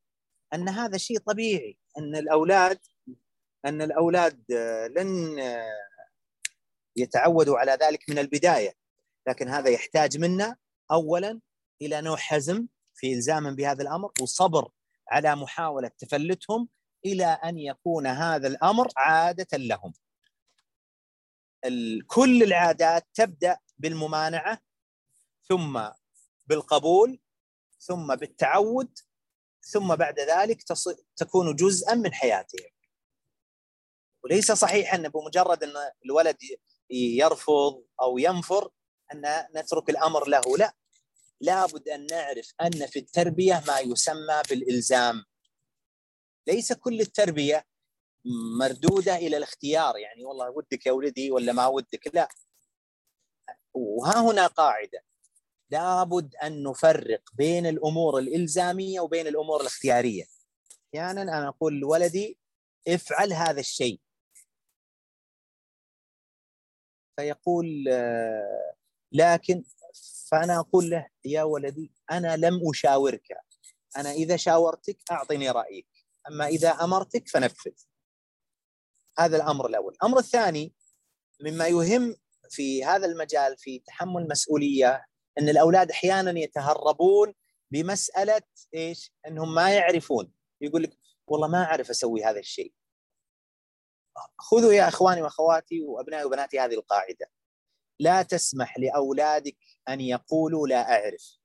أن 0.53 0.69
هذا 0.69 0.97
شيء 0.97 1.19
طبيعي 1.19 1.77
أن 1.97 2.15
الأولاد 2.15 2.79
أن 3.65 3.81
الأولاد 3.81 4.43
آه، 4.51 4.87
لن 4.87 5.39
يتعودوا 6.95 7.57
على 7.57 7.71
ذلك 7.71 8.09
من 8.09 8.19
البداية. 8.19 8.73
لكن 9.27 9.47
هذا 9.47 9.69
يحتاج 9.69 10.17
منا 10.17 10.55
اولا 10.91 11.39
إلى 11.81 12.01
نوع 12.01 12.17
حزم 12.17 12.67
في 12.93 13.13
الزامهم 13.13 13.55
بهذا 13.55 13.81
الأمر 13.81 14.11
وصبر 14.21 14.69
على 15.09 15.35
محاولة 15.35 15.91
تفلتهم 15.97 16.69
إلى 17.05 17.25
أن 17.25 17.57
يكون 17.57 18.07
هذا 18.07 18.47
الأمر 18.47 18.91
عادة 18.97 19.57
لهم. 19.57 19.93
كل 22.07 22.43
العادات 22.43 23.07
تبدأ 23.13 23.57
بالممانعة 23.77 24.59
ثم 25.43 25.89
بالقبول 26.47 27.19
ثم 27.79 28.15
بالتعود 28.15 28.97
ثم 29.61 29.95
بعد 29.95 30.19
ذلك 30.19 30.63
تكون 31.15 31.55
جزءا 31.55 31.95
من 31.95 32.13
حياتهم 32.13 32.69
وليس 34.23 34.51
صحيح 34.51 34.93
أن 34.93 35.09
بمجرد 35.09 35.63
أن 35.63 35.73
الولد 36.05 36.37
يرفض 36.89 37.83
أو 38.01 38.17
ينفر 38.17 38.69
أن 39.13 39.45
نترك 39.55 39.89
الأمر 39.89 40.27
له 40.27 40.57
لا 40.57 40.73
لابد 41.41 41.89
أن 41.89 42.05
نعرف 42.05 42.53
أن 42.61 42.87
في 42.87 42.99
التربية 42.99 43.63
ما 43.67 43.79
يسمى 43.79 44.41
بالإلزام. 44.49 45.25
ليس 46.47 46.73
كل 46.73 47.01
التربية 47.01 47.65
مردودة 48.59 49.15
إلى 49.15 49.37
الاختيار 49.37 49.97
يعني 49.97 50.25
والله 50.25 50.49
ودك 50.49 50.85
يا 50.85 50.91
ولدي 50.91 51.31
ولا 51.31 51.53
ما 51.53 51.67
ودك؟ 51.67 52.15
لا. 52.15 52.29
وها 53.73 54.31
هنا 54.31 54.47
قاعدة. 54.47 55.03
لابد 55.69 56.35
أن 56.35 56.63
نفرق 56.63 57.21
بين 57.33 57.65
الأمور 57.65 58.19
الإلزامية 58.19 58.99
وبين 58.99 59.27
الأمور 59.27 59.61
الاختيارية. 59.61 60.23
أحيانا 60.95 61.21
يعني 61.23 61.37
أنا 61.37 61.47
أقول 61.47 61.79
لولدي 61.79 62.37
افعل 62.87 63.33
هذا 63.33 63.59
الشيء. 63.59 64.01
فيقول 67.17 67.85
آه، 67.91 68.73
لكن 69.11 69.63
فأنا 70.31 70.59
أقول 70.59 70.89
له 70.89 71.07
يا 71.25 71.43
ولدي 71.43 71.91
أنا 72.11 72.37
لم 72.37 72.69
أشاورك 72.69 73.27
أنا 73.97 74.11
إذا 74.11 74.37
شاورتك 74.37 74.97
أعطني 75.11 75.49
رأيك 75.49 75.87
أما 76.31 76.47
إذا 76.47 76.69
أمرتك 76.69 77.27
فنفذ 77.29 77.71
هذا 79.19 79.37
الأمر 79.37 79.67
الأول 79.67 79.93
الأمر 79.93 80.19
الثاني 80.19 80.73
مما 81.41 81.67
يهم 81.67 82.15
في 82.49 82.85
هذا 82.85 83.05
المجال 83.05 83.57
في 83.57 83.79
تحمل 83.79 84.27
مسؤولية 84.29 85.05
أن 85.39 85.49
الأولاد 85.49 85.91
أحيانا 85.91 86.39
يتهربون 86.39 87.33
بمسألة 87.71 88.41
إيش؟ 88.73 89.11
أنهم 89.27 89.53
ما 89.55 89.75
يعرفون 89.75 90.31
يقول 90.61 90.83
لك 90.83 90.97
والله 91.27 91.47
ما 91.47 91.63
أعرف 91.63 91.89
أسوي 91.89 92.23
هذا 92.23 92.39
الشيء. 92.39 92.73
خذوا 94.37 94.73
يا 94.73 94.87
إخواني 94.87 95.21
وأخواتي 95.21 95.81
وأبنائي 95.81 96.25
وبناتي 96.25 96.59
هذه 96.59 96.73
القاعدة. 96.73 97.31
لا 97.99 98.21
تسمح 98.21 98.79
لأولادك 98.79 99.57
أن 99.89 100.01
يقولوا 100.01 100.67
لا 100.67 100.91
أعرف. 100.91 101.39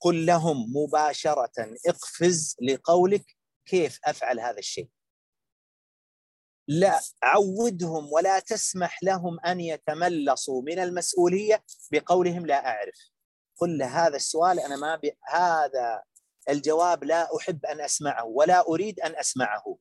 قل 0.00 0.26
لهم 0.26 0.72
مباشرة 0.76 1.76
اقفز 1.86 2.56
لقولك 2.62 3.24
كيف 3.66 3.98
أفعل 4.04 4.40
هذا 4.40 4.58
الشيء. 4.58 4.88
لا 6.68 7.00
عودهم 7.22 8.12
ولا 8.12 8.38
تسمح 8.38 9.02
لهم 9.02 9.40
أن 9.40 9.60
يتملصوا 9.60 10.62
من 10.62 10.78
المسؤولية 10.78 11.64
بقولهم 11.92 12.46
لا 12.46 12.66
أعرف 12.66 13.10
قل 13.56 13.82
هذا 13.82 14.16
السؤال 14.16 14.60
أنا 14.60 14.76
ما 14.76 14.96
بي... 14.96 15.18
هذا 15.28 16.02
الجواب 16.48 17.04
لا 17.04 17.36
أحب 17.36 17.66
أن 17.66 17.80
أسمعه 17.80 18.24
ولا 18.24 18.68
أريد 18.68 19.00
أن 19.00 19.16
أسمعه 19.16 19.76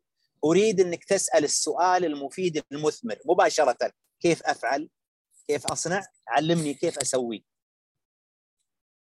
أريد 0.45 0.79
أنك 0.79 1.03
تسأل 1.03 1.43
السؤال 1.43 2.05
المفيد 2.05 2.63
المثمر 2.71 3.19
مباشرة 3.25 3.91
كيف 4.19 4.43
أفعل 4.43 4.89
كيف 5.47 5.67
أصنع 5.67 6.01
علمني 6.27 6.73
كيف 6.73 6.97
أسوي. 6.97 7.45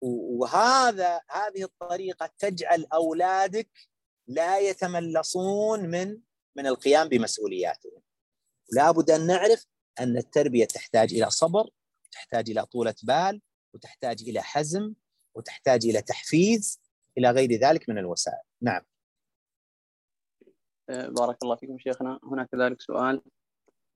وهذا 0.01 1.21
هذه 1.29 1.63
الطريقة 1.63 2.29
تجعل 2.37 2.85
أولادك 2.93 3.69
لا 4.27 4.59
يتملصون 4.59 5.89
من 5.89 6.19
من 6.57 6.67
القيام 6.67 7.09
بمسؤولياتهم. 7.09 8.01
لابد 8.71 9.11
أن 9.11 9.27
نعرف 9.27 9.65
أن 9.99 10.17
التربية 10.17 10.65
تحتاج 10.65 11.13
إلى 11.13 11.29
صبر 11.29 11.69
تحتاج 12.11 12.49
إلى 12.49 12.65
طولة 12.65 12.95
بال 13.03 13.41
وتحتاج 13.73 14.21
إلى 14.21 14.41
حزم 14.41 14.93
وتحتاج 15.35 15.85
إلى 15.85 16.01
تحفيز 16.01 16.81
إلى 17.17 17.31
غير 17.31 17.51
ذلك 17.51 17.89
من 17.89 17.97
الوسائل. 17.97 18.43
نعم. 18.61 18.81
آه، 20.89 21.07
بارك 21.07 21.43
الله 21.43 21.55
فيكم 21.55 21.79
شيخنا. 21.79 22.19
هنا 22.23 22.43
كذلك 22.51 22.81
سؤال. 22.81 23.21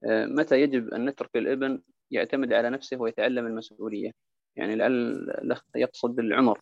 آه، 0.04 0.26
متى 0.26 0.60
يجب 0.60 0.94
أن 0.94 1.08
نترك 1.08 1.36
الابن 1.36 1.82
يعتمد 2.10 2.52
على 2.52 2.70
نفسه 2.70 2.96
ويتعلم 2.96 3.46
المسؤولية. 3.46 4.12
يعني 4.56 4.74
الاخ 4.74 5.64
يقصد 5.76 6.10
بالعمر 6.10 6.60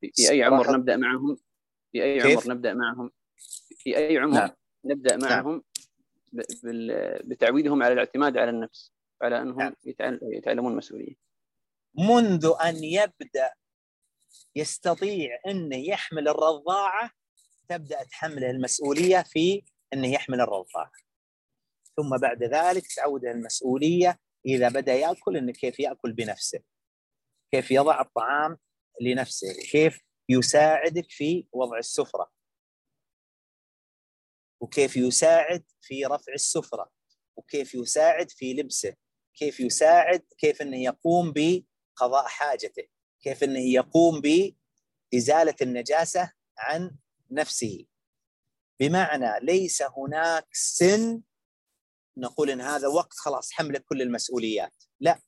في 0.00 0.30
أي 0.30 0.42
عمر 0.42 0.76
نبدأ 0.76 0.96
معهم؟ 0.96 1.36
في 1.92 2.02
أي 2.04 2.20
عمر 2.20 2.48
نبدأ 2.48 2.74
معهم؟ 2.74 3.10
في 3.76 3.96
أي 3.96 4.18
عمر 4.18 4.34
نعم. 4.34 4.50
نبدأ 4.84 5.16
نعم. 5.16 5.30
معهم 5.30 5.62
بتعويدهم 7.24 7.82
على 7.82 7.92
الاعتماد 7.92 8.36
على 8.36 8.50
النفس 8.50 8.92
على 9.22 9.42
أنهم 9.42 9.58
نعم. 9.58 9.74
يتعلمون 10.22 10.72
المسؤولية. 10.72 11.14
منذ 11.94 12.52
أن 12.64 12.84
يبدأ 12.84 13.50
يستطيع 14.56 15.40
انه 15.46 15.76
يحمل 15.76 16.28
الرضاعة 16.28 17.10
تبدأ 17.68 18.04
تحمله 18.04 18.50
المسؤولية 18.50 19.22
في 19.22 19.62
انه 19.92 20.08
يحمل 20.12 20.40
الرضاعة. 20.40 20.90
ثم 21.96 22.18
بعد 22.18 22.42
ذلك 22.42 22.82
تعوده 22.96 23.30
المسؤولية 23.30 24.18
إذا 24.46 24.68
بدأ 24.68 24.94
يأكل 24.94 25.36
إنه 25.36 25.52
كيف 25.52 25.80
يأكل 25.80 26.12
بنفسه. 26.12 26.60
كيف 27.52 27.70
يضع 27.70 28.00
الطعام 28.00 28.58
لنفسه. 29.00 29.54
كيف 29.70 30.00
يساعدك 30.28 31.06
في 31.10 31.46
وضع 31.52 31.78
السفرة. 31.78 32.30
وكيف 34.60 34.96
يساعد 34.96 35.64
في 35.80 36.04
رفع 36.04 36.32
السفرة. 36.32 36.90
وكيف 37.36 37.74
يساعد 37.74 38.30
في 38.30 38.54
لبسه. 38.54 38.94
كيف 39.34 39.60
يساعد 39.60 40.22
كيف 40.38 40.62
إنه 40.62 40.82
يقوم 40.82 41.32
بقضاء 41.32 42.26
حاجته. 42.26 42.86
كيف 43.22 43.44
إنه 43.44 43.60
يقوم 43.60 44.20
بإزالة 44.20 45.56
النجاسة 45.62 46.32
عن 46.58 46.96
نفسه. 47.30 47.86
بمعنى 48.80 49.46
ليس 49.46 49.82
هناك 49.82 50.46
سن 50.52 51.22
نقول 52.16 52.50
إن 52.50 52.60
هذا 52.60 52.88
وقت 52.88 53.14
خلاص 53.14 53.52
حملك 53.52 53.84
كل 53.84 54.02
المسؤوليات. 54.02 54.72
لا 55.00 55.20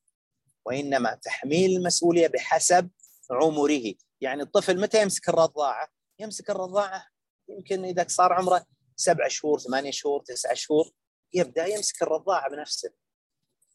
وإنما 0.64 1.14
تحميل 1.14 1.76
المسؤولية 1.76 2.28
بحسب 2.28 2.90
عمره. 3.30 3.94
يعني 4.20 4.42
الطفل 4.42 4.80
متى 4.80 5.02
يمسك 5.02 5.28
الرضاعة؟ 5.28 5.88
يمسك 6.18 6.50
الرضاعة 6.50 7.06
يمكن 7.48 7.84
إذا 7.84 8.06
صار 8.08 8.32
عمره 8.32 8.66
سبع 8.96 9.28
شهور 9.28 9.58
ثمانية 9.58 9.90
شهور 9.90 10.22
تسعة 10.22 10.54
شهور 10.54 10.90
يبدأ 11.34 11.66
يمسك 11.66 12.02
الرضاعة 12.02 12.50
بنفسه. 12.50 12.90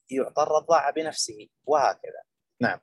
يعطى 0.10 0.44
الرضاعة 0.44 0.92
بنفسه 0.92 1.48
وهكذا. 1.66 2.22
نعم. 2.62 2.80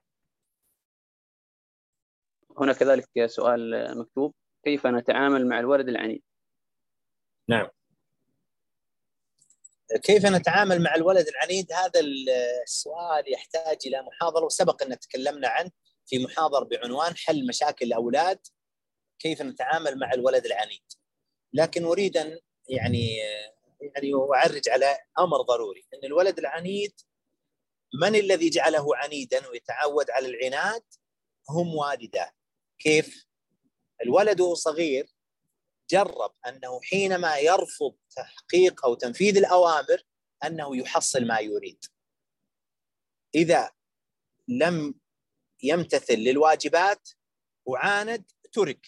هنا 2.58 2.72
كذلك 2.72 3.26
سؤال 3.26 3.98
مكتوب 3.98 4.34
كيف 4.64 4.86
نتعامل 4.86 5.48
مع 5.48 5.60
الولد 5.60 5.88
العنيد؟ 5.88 6.22
نعم. 7.48 7.68
كيف 10.02 10.26
نتعامل 10.26 10.82
مع 10.82 10.94
الولد 10.94 11.28
العنيد؟ 11.28 11.72
هذا 11.72 12.00
السؤال 12.62 13.32
يحتاج 13.32 13.78
إلى 13.86 14.02
محاضرة 14.02 14.44
وسبق 14.44 14.82
أن 14.82 14.98
تكلمنا 14.98 15.48
عنه 15.48 15.70
في 16.06 16.18
محاضر 16.18 16.64
بعنوان 16.64 17.16
حل 17.16 17.46
مشاكل 17.46 17.86
الأولاد 17.86 18.38
كيف 19.18 19.42
نتعامل 19.42 19.98
مع 19.98 20.12
الولد 20.12 20.46
العنيد. 20.46 20.84
لكن 21.52 21.84
أريد 21.84 22.16
أن 22.16 22.38
يعني 22.68 23.16
يعني 23.80 24.12
أعرج 24.34 24.68
على 24.68 24.98
أمر 25.18 25.40
ضروري 25.40 25.86
أن 25.94 26.04
الولد 26.04 26.38
العنيد 26.38 27.00
من 28.02 28.16
الذي 28.16 28.50
جعله 28.50 28.96
عنيدا 28.96 29.48
ويتعود 29.48 30.10
على 30.10 30.26
العناد؟ 30.26 30.82
هم 31.50 31.74
والداه. 31.74 32.30
كيف؟ 32.78 33.26
الولد 34.04 34.40
وهو 34.40 34.54
صغير 34.54 35.13
جرب 35.90 36.34
أنه 36.46 36.80
حينما 36.80 37.38
يرفض 37.38 37.96
تحقيق 38.16 38.84
أو 38.84 38.94
تنفيذ 38.94 39.36
الأوامر 39.36 40.02
أنه 40.44 40.76
يحصل 40.76 41.26
ما 41.26 41.38
يريد. 41.40 41.84
إذا 43.34 43.72
لم 44.48 45.00
يمتثل 45.62 46.14
للواجبات 46.14 47.08
وعاند 47.66 48.30
ترك. 48.52 48.86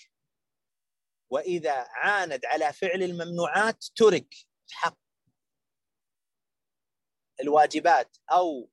وإذا 1.31 1.73
عاند 1.73 2.45
على 2.45 2.73
فعل 2.73 3.03
الممنوعات 3.03 3.85
ترك. 3.97 4.35
حق. 4.71 4.99
الواجبات 7.41 8.17
أو 8.31 8.71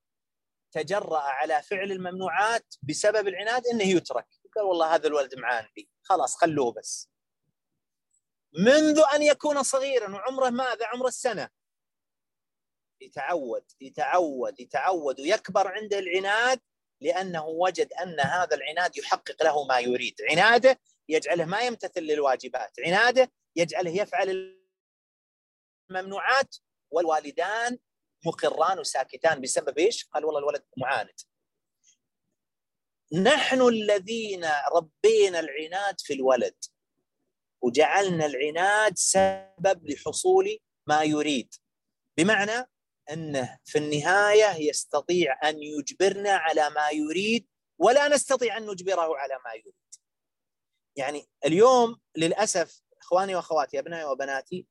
تجرأ 0.71 1.19
على 1.19 1.61
فعل 1.61 1.91
الممنوعات 1.91 2.75
بسبب 2.83 3.27
العناد 3.27 3.67
إنه 3.67 3.83
يترك. 3.83 4.27
قال 4.55 4.65
والله 4.65 4.95
هذا 4.95 5.07
الولد 5.07 5.35
معاندي 5.35 5.89
خلاص 6.03 6.35
خلوه 6.35 6.73
بس. 6.73 7.12
منذ 8.57 9.01
أن 9.13 9.21
يكون 9.23 9.63
صغيرا 9.63 10.15
وعمره 10.15 10.49
ماذا؟ 10.49 10.85
عمره 10.85 11.07
السنة. 11.07 11.49
يتعود 13.01 13.65
يتعود 13.81 14.59
يتعود 14.59 15.19
ويكبر 15.19 15.67
عنده 15.67 15.99
العناد 15.99 16.59
لأنه 17.01 17.45
وجد 17.45 17.93
أن 17.93 18.19
هذا 18.19 18.55
العناد 18.55 18.97
يحقق 18.97 19.43
له 19.43 19.65
ما 19.65 19.79
يريد. 19.79 20.15
عناده 20.31 20.79
يجعله 21.09 21.45
ما 21.45 21.61
يمتثل 21.61 22.01
للواجبات. 22.01 22.71
عناده 22.85 23.31
يجعله 23.55 23.91
يفعل 23.91 24.57
الممنوعات 25.89 26.55
والوالدان 26.91 27.77
مقران 28.25 28.79
وساكتان. 28.79 29.41
بسبب 29.41 29.77
إيش؟ 29.77 30.05
قال 30.05 30.25
والله 30.25 30.39
الولد 30.39 30.65
معاند. 30.77 31.19
نحن 33.13 33.61
الذين 33.61 34.45
ربينا 34.75 35.39
العناد 35.39 36.01
في 36.01 36.13
الولد. 36.13 36.55
وجعلنا 37.63 38.25
العناد 38.25 38.97
سبب 38.97 39.89
لحصول 39.89 40.59
ما 40.87 41.03
يريد 41.03 41.55
بمعنى 42.17 42.69
أنه 43.11 43.59
في 43.65 43.77
النهاية 43.77 44.69
يستطيع 44.69 45.49
أن 45.49 45.63
يجبرنا 45.63 46.31
على 46.31 46.69
ما 46.69 46.89
يريد 46.89 47.47
ولا 47.79 48.07
نستطيع 48.07 48.57
أن 48.57 48.65
نجبره 48.65 49.17
على 49.17 49.39
ما 49.45 49.53
يريد. 49.53 49.73
يعني 50.95 51.27
اليوم 51.45 52.01
للأسف 52.17 52.81
إخواني 53.01 53.35
وأخواتي 53.35 53.79
أبنائي 53.79 54.05
وبناتي 54.05 54.67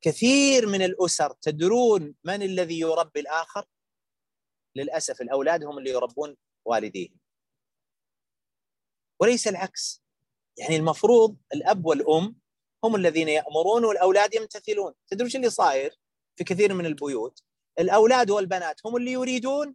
كثير 0.00 0.66
من 0.66 0.82
الأسر 0.82 1.32
تدرون 1.32 2.14
من 2.24 2.42
الذي 2.42 2.80
يربي 2.80 3.20
الآخر؟ 3.20 3.66
للأسف 4.76 5.20
الأولاد 5.20 5.64
هم 5.64 5.78
اللي 5.78 5.90
يربون 5.90 6.36
والديهم. 6.64 7.18
وليس 9.20 9.48
العكس. 9.48 10.05
يعني 10.58 10.76
المفروض 10.76 11.36
الأب 11.54 11.86
والأم 11.86 12.36
هم 12.84 12.96
الذين 12.96 13.28
يأمرون 13.28 13.84
والأولاد 13.84 14.34
يمتثلون، 14.34 14.94
تدرون 15.08 15.26
إيش 15.26 15.36
اللي 15.36 15.50
صاير 15.50 15.98
في 16.36 16.44
كثير 16.44 16.74
من 16.74 16.86
البيوت؟ 16.86 17.42
الأولاد 17.78 18.30
والبنات 18.30 18.80
هم 18.86 18.96
اللي 18.96 19.12
يريدون 19.12 19.74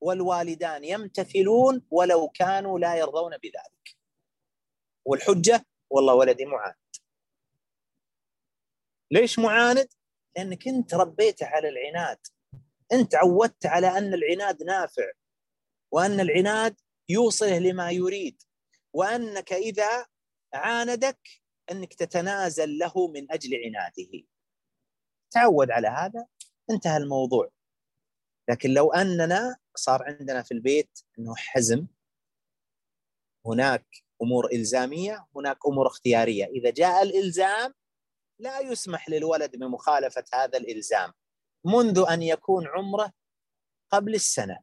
والوالدان 0.00 0.84
يمتثلون 0.84 1.82
ولو 1.90 2.28
كانوا 2.28 2.78
لا 2.78 2.96
يرضون 2.96 3.36
بذلك. 3.36 3.96
والحجة 5.04 5.66
والله 5.90 6.14
ولدي 6.14 6.44
معاند. 6.44 6.74
ليش 9.10 9.38
معاند؟ 9.38 9.88
لأنك 10.36 10.68
أنت 10.68 10.94
ربيته 10.94 11.46
على 11.46 11.68
العناد. 11.68 12.18
أنت 12.92 13.14
عودت 13.14 13.66
على 13.66 13.98
أن 13.98 14.14
العناد 14.14 14.62
نافع 14.62 15.10
وأن 15.92 16.20
العناد 16.20 16.80
يوصله 17.08 17.58
لما 17.58 17.90
يريد 17.90 18.42
وأنك 18.92 19.52
إذا 19.52 20.06
عاندك 20.54 21.28
أنك 21.70 21.94
تتنازل 21.94 22.78
له 22.78 23.08
من 23.08 23.32
أجل 23.32 23.50
عناده. 23.64 24.26
تعود 25.30 25.70
على 25.70 25.88
هذا 25.88 26.26
انتهى 26.70 26.96
الموضوع. 26.96 27.50
لكن 28.48 28.70
لو 28.70 28.92
أننا 28.92 29.56
صار 29.74 30.02
عندنا 30.02 30.42
في 30.42 30.54
البيت 30.54 30.98
إنه 31.18 31.34
حزم 31.36 31.86
هناك 33.46 33.86
أمور 34.22 34.52
إلزامية 34.52 35.26
هناك 35.36 35.58
أمور 35.66 35.86
اختيارية. 35.86 36.44
إذا 36.44 36.70
جاء 36.70 37.02
الإلزام 37.02 37.74
لا 38.38 38.60
يسمح 38.60 39.08
للولد 39.08 39.56
بمخالفة 39.56 40.24
هذا 40.34 40.58
الإلزام. 40.58 41.12
منذ 41.64 42.04
أن 42.10 42.22
يكون 42.22 42.66
عمره 42.66 43.12
قبل 43.90 44.14
السنة. 44.14 44.58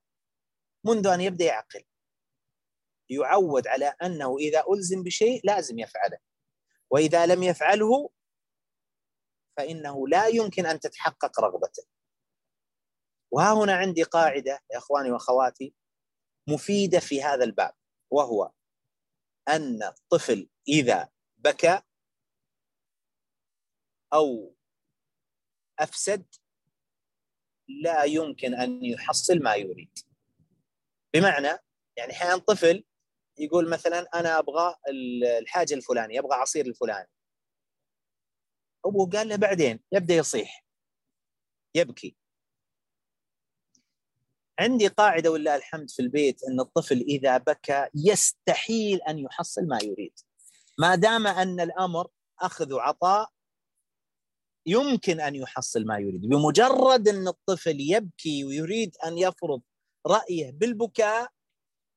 منذ 0.85 1.07
أن 1.07 1.21
يبدأ 1.21 1.45
يعقل. 1.45 1.83
يعود 3.09 3.67
على 3.67 3.85
أنه 3.85 4.37
إذا 4.37 4.63
ألزم 4.73 5.03
بشيء 5.03 5.41
لازم 5.43 5.79
يفعله. 5.79 6.17
وإذا 6.89 7.25
لم 7.25 7.43
يفعله 7.43 8.09
فإنه 9.57 10.07
لا 10.07 10.27
يمكن 10.27 10.65
أن 10.65 10.79
تتحقق 10.79 11.39
رغبته. 11.39 11.83
وها 13.31 13.53
هنا 13.53 13.75
عندي 13.75 14.03
قاعدة 14.03 14.63
يا 14.71 14.77
إخواني 14.77 15.11
وأخواتي 15.11 15.73
مفيدة 16.47 16.99
في 16.99 17.23
هذا 17.23 17.43
الباب 17.43 17.73
وهو 18.11 18.51
أن 19.47 19.83
الطفل 19.83 20.49
إذا 20.67 21.09
بكى 21.37 21.81
أو 24.13 24.55
أفسد 25.79 26.25
لا 27.67 28.03
يمكن 28.03 28.53
أن 28.53 28.85
يحصل 28.85 29.39
ما 29.39 29.55
يريد. 29.55 29.99
بمعنى 31.13 31.59
يعني 31.97 32.11
أحيانا 32.11 32.37
طفل 32.37 32.83
يقول 33.37 33.69
مثلا 33.69 34.07
أنا 34.13 34.39
أبغى 34.39 34.75
الحاجة 35.39 35.73
الفلانية 35.73 36.19
أبغى 36.19 36.35
عصير 36.35 36.65
الفلاني. 36.65 37.09
أبوه 38.85 39.09
قال 39.09 39.27
له 39.27 39.35
بعدين 39.35 39.79
يبدأ 39.91 40.13
يصيح. 40.13 40.65
يبكي. 41.75 42.15
عندي 44.59 44.87
قاعدة 44.87 45.31
ولله 45.31 45.55
الحمد 45.55 45.89
في 45.89 46.01
البيت 46.01 46.43
إن 46.43 46.59
الطفل 46.59 46.95
إذا 47.01 47.37
بكى 47.37 47.87
يستحيل 47.95 49.01
أن 49.01 49.19
يحصل 49.19 49.67
ما 49.67 49.79
يريد. 49.83 50.19
ما 50.79 50.95
دام 50.95 51.27
أن 51.27 51.59
الأمر 51.59 52.07
أخذ 52.39 52.73
وعطاء 52.73 53.29
يمكن 54.65 55.19
أن 55.21 55.35
يحصل 55.35 55.85
ما 55.85 55.97
يريد. 55.99 56.21
بمجرد 56.21 57.07
إن 57.07 57.27
الطفل 57.27 57.77
يبكي 57.79 58.43
ويريد 58.43 58.95
أن 59.05 59.17
يفرض 59.17 59.61
رأيه 60.07 60.51
بالبكاء 60.51 61.34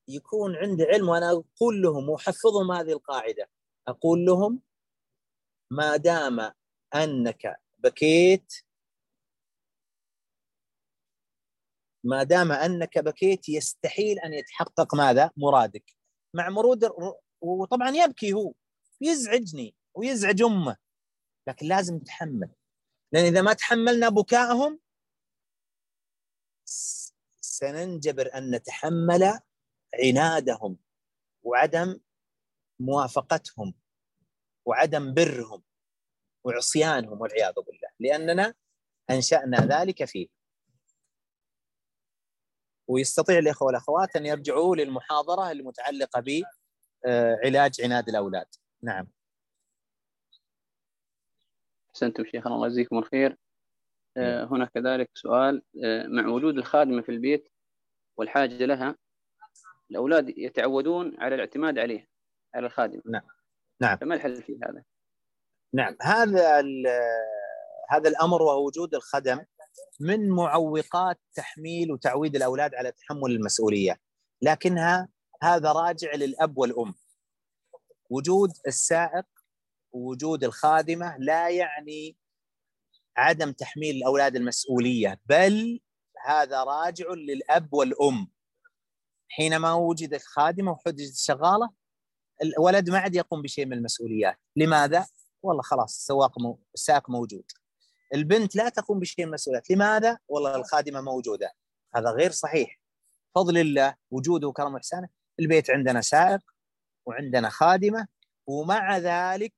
يكون 0.09 0.57
عنده 0.57 0.85
علم 0.85 1.09
وأنا 1.09 1.31
أقول 1.31 1.83
لهم 1.83 2.09
وأحفظهم 2.09 2.73
هذه 2.73 2.93
القاعدة. 2.93 3.51
أقول 3.89 4.25
لهم 4.25 4.63
ما 5.71 5.97
دام 5.97 6.53
أنك 6.95 7.61
بكيت 7.79 8.53
ما 12.05 12.23
دام 12.23 12.53
أنك 12.53 12.99
بكيت 12.99 13.49
يستحيل 13.49 14.19
أن 14.19 14.33
يتحقق 14.33 14.95
ماذا؟ 14.95 15.31
مرادك. 15.37 15.97
مع 16.35 16.49
مرود 16.49 16.91
وطبعا 17.41 17.91
يبكي 17.91 18.33
هو 18.33 18.53
يزعجني 19.01 19.75
ويزعج 19.95 20.43
أمه 20.43 20.77
لكن 21.49 21.67
لازم 21.67 21.97
نتحمل 21.97 22.51
لأن 23.13 23.25
إذا 23.25 23.43
ما 23.43 23.53
تحملنا 23.53 24.09
بكائهم 24.09 24.81
سننجبر 27.41 28.35
أن 28.35 28.55
نتحمل 28.55 29.41
عنادهم 29.95 30.79
وعدم 31.43 32.01
موافقتهم 32.81 33.75
وعدم 34.65 35.15
برهم 35.15 35.63
وعصيانهم 36.45 37.21
والعياذ 37.21 37.55
بالله 37.55 37.89
لأننا 38.01 38.55
أنشأنا 39.11 39.57
ذلك 39.57 40.05
فيه. 40.05 40.29
ويستطيع 42.89 43.39
الإخوة 43.39 43.67
والأخوات 43.67 44.17
أن 44.17 44.27
يرجعوا 44.27 44.77
للمحاضرة 44.77 45.51
المتعلقة 45.51 46.21
بعلاج 46.21 47.81
عناد 47.81 48.09
الأولاد. 48.09 48.47
نعم. 48.83 49.09
أحسنتم 51.91 52.25
شيخنا 52.25 52.55
الله 52.55 52.67
يجزيكم 52.67 52.99
الخير. 52.99 53.37
آه، 54.17 54.45
هنا 54.45 54.65
كذلك 54.65 55.11
سؤال. 55.15 55.63
آه، 55.85 56.07
مع 56.07 56.29
وجود 56.29 56.59
الخادمة 56.59 57.03
في 57.03 57.09
البيت 57.09 57.49
والحاجة 58.17 58.65
لها 58.65 58.97
الأولاد 59.91 60.29
يتعودون 60.39 61.17
على 61.19 61.35
الاعتماد 61.35 61.79
عليه 61.79 62.09
على 62.55 62.67
الخادم. 62.67 63.01
نعم. 63.11 63.23
نعم. 63.81 63.97
فما 63.97 64.15
الحل 64.15 64.43
في 64.43 64.59
هذا؟ 64.65 64.85
نعم. 65.75 65.97
هذا 66.03 66.63
هذا 67.91 68.09
الأمر 68.09 68.43
وهو 68.43 68.67
وجود 68.67 68.95
الخدم 68.95 69.45
من 70.01 70.29
معوقات 70.29 71.21
تحميل 71.35 71.93
وتعويد 71.93 72.37
الأولاد 72.37 72.75
على 72.75 72.93
تحمل 72.93 73.31
المسؤولية. 73.31 74.01
لكنها 74.43 75.09
هذا 75.43 75.73
راجع 75.73 76.15
للأب 76.15 76.59
والأم. 76.59 76.95
وجود 78.11 78.51
السائق 78.67 79.27
ووجود 79.93 80.45
الخادمة 80.45 81.17
لا 81.19 81.49
يعني 81.49 82.17
عدم 83.17 83.53
تحميل 83.53 83.97
الأولاد 83.97 84.37
المسؤولية 84.37 85.21
بل 85.27 85.81
هذا 86.25 86.65
راجع 86.65 87.07
للأب 87.09 87.75
والأم. 87.75 88.29
حينما 89.29 89.75
وجدت 89.75 90.23
خادمة 90.23 90.73
وحجزت 90.73 91.17
شغالة 91.17 91.71
الولد 92.43 92.91
ما 92.91 92.99
عاد 92.99 93.15
يقوم 93.15 93.43
بشيء 93.43 93.67
من 93.67 93.73
المسؤوليات. 93.73 94.37
لماذا؟ 94.57 95.07
والله 95.43 95.63
خلاص 95.63 95.97
السواق 95.97 96.39
مو... 96.39 96.61
السائق 96.75 97.11
موجود. 97.11 97.45
البنت 98.15 98.57
لا 98.57 98.69
تقوم 98.69 99.01
بشيء 99.01 99.25
من 99.25 99.29
المسؤوليات. 99.29 99.71
لماذا؟ 99.71 100.19
والله 100.29 100.57
الخادمة 100.57 101.01
موجودة. 101.01 101.53
هذا 101.95 102.11
غير 102.11 102.31
صحيح. 102.31 102.81
فضل 103.35 103.59
الله 103.59 103.95
وجوده 104.11 104.49
وكرم 104.49 104.77
احسانه 104.77 105.09
البيت 105.41 105.71
عندنا 105.71 106.01
سائق 106.01 106.41
وعندنا 107.07 107.49
خادمة 107.49 108.09
ومع 108.47 108.99
ذلك 108.99 109.55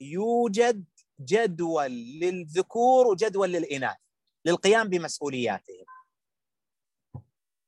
يوجد 0.00 0.84
جدول 1.20 1.90
للذكور 2.20 3.06
وجدول 3.06 3.52
للإناث 3.52 3.96
للقيام 4.44 4.88
بمسؤولياتهم. 4.88 5.84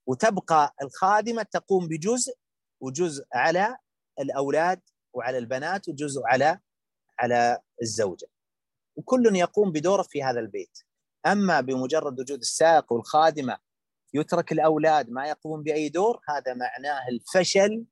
وتبقى 0.06 0.74
الخادمة 0.82 1.42
تقوم 1.42 1.88
بجزء 1.88 2.34
وجزء 2.80 3.24
على 3.34 3.76
الأولاد 4.20 4.80
وعلى 5.12 5.38
البنات 5.38 5.88
وجزء 5.88 6.22
على 6.24 6.58
على 7.18 7.60
الزوجة 7.82 8.26
وكل 8.96 9.36
يقوم 9.36 9.72
بدوره 9.72 10.02
في 10.02 10.22
هذا 10.22 10.40
البيت 10.40 10.78
أما 11.26 11.60
بمجرد 11.60 12.20
وجود 12.20 12.38
السائق 12.38 12.92
والخادمة 12.92 13.58
يترك 14.14 14.52
الأولاد 14.52 15.10
ما 15.10 15.26
يقومون 15.26 15.62
بأي 15.62 15.88
دور 15.88 16.20
هذا 16.28 16.54
معناه 16.54 17.08
الفشل 17.08 17.86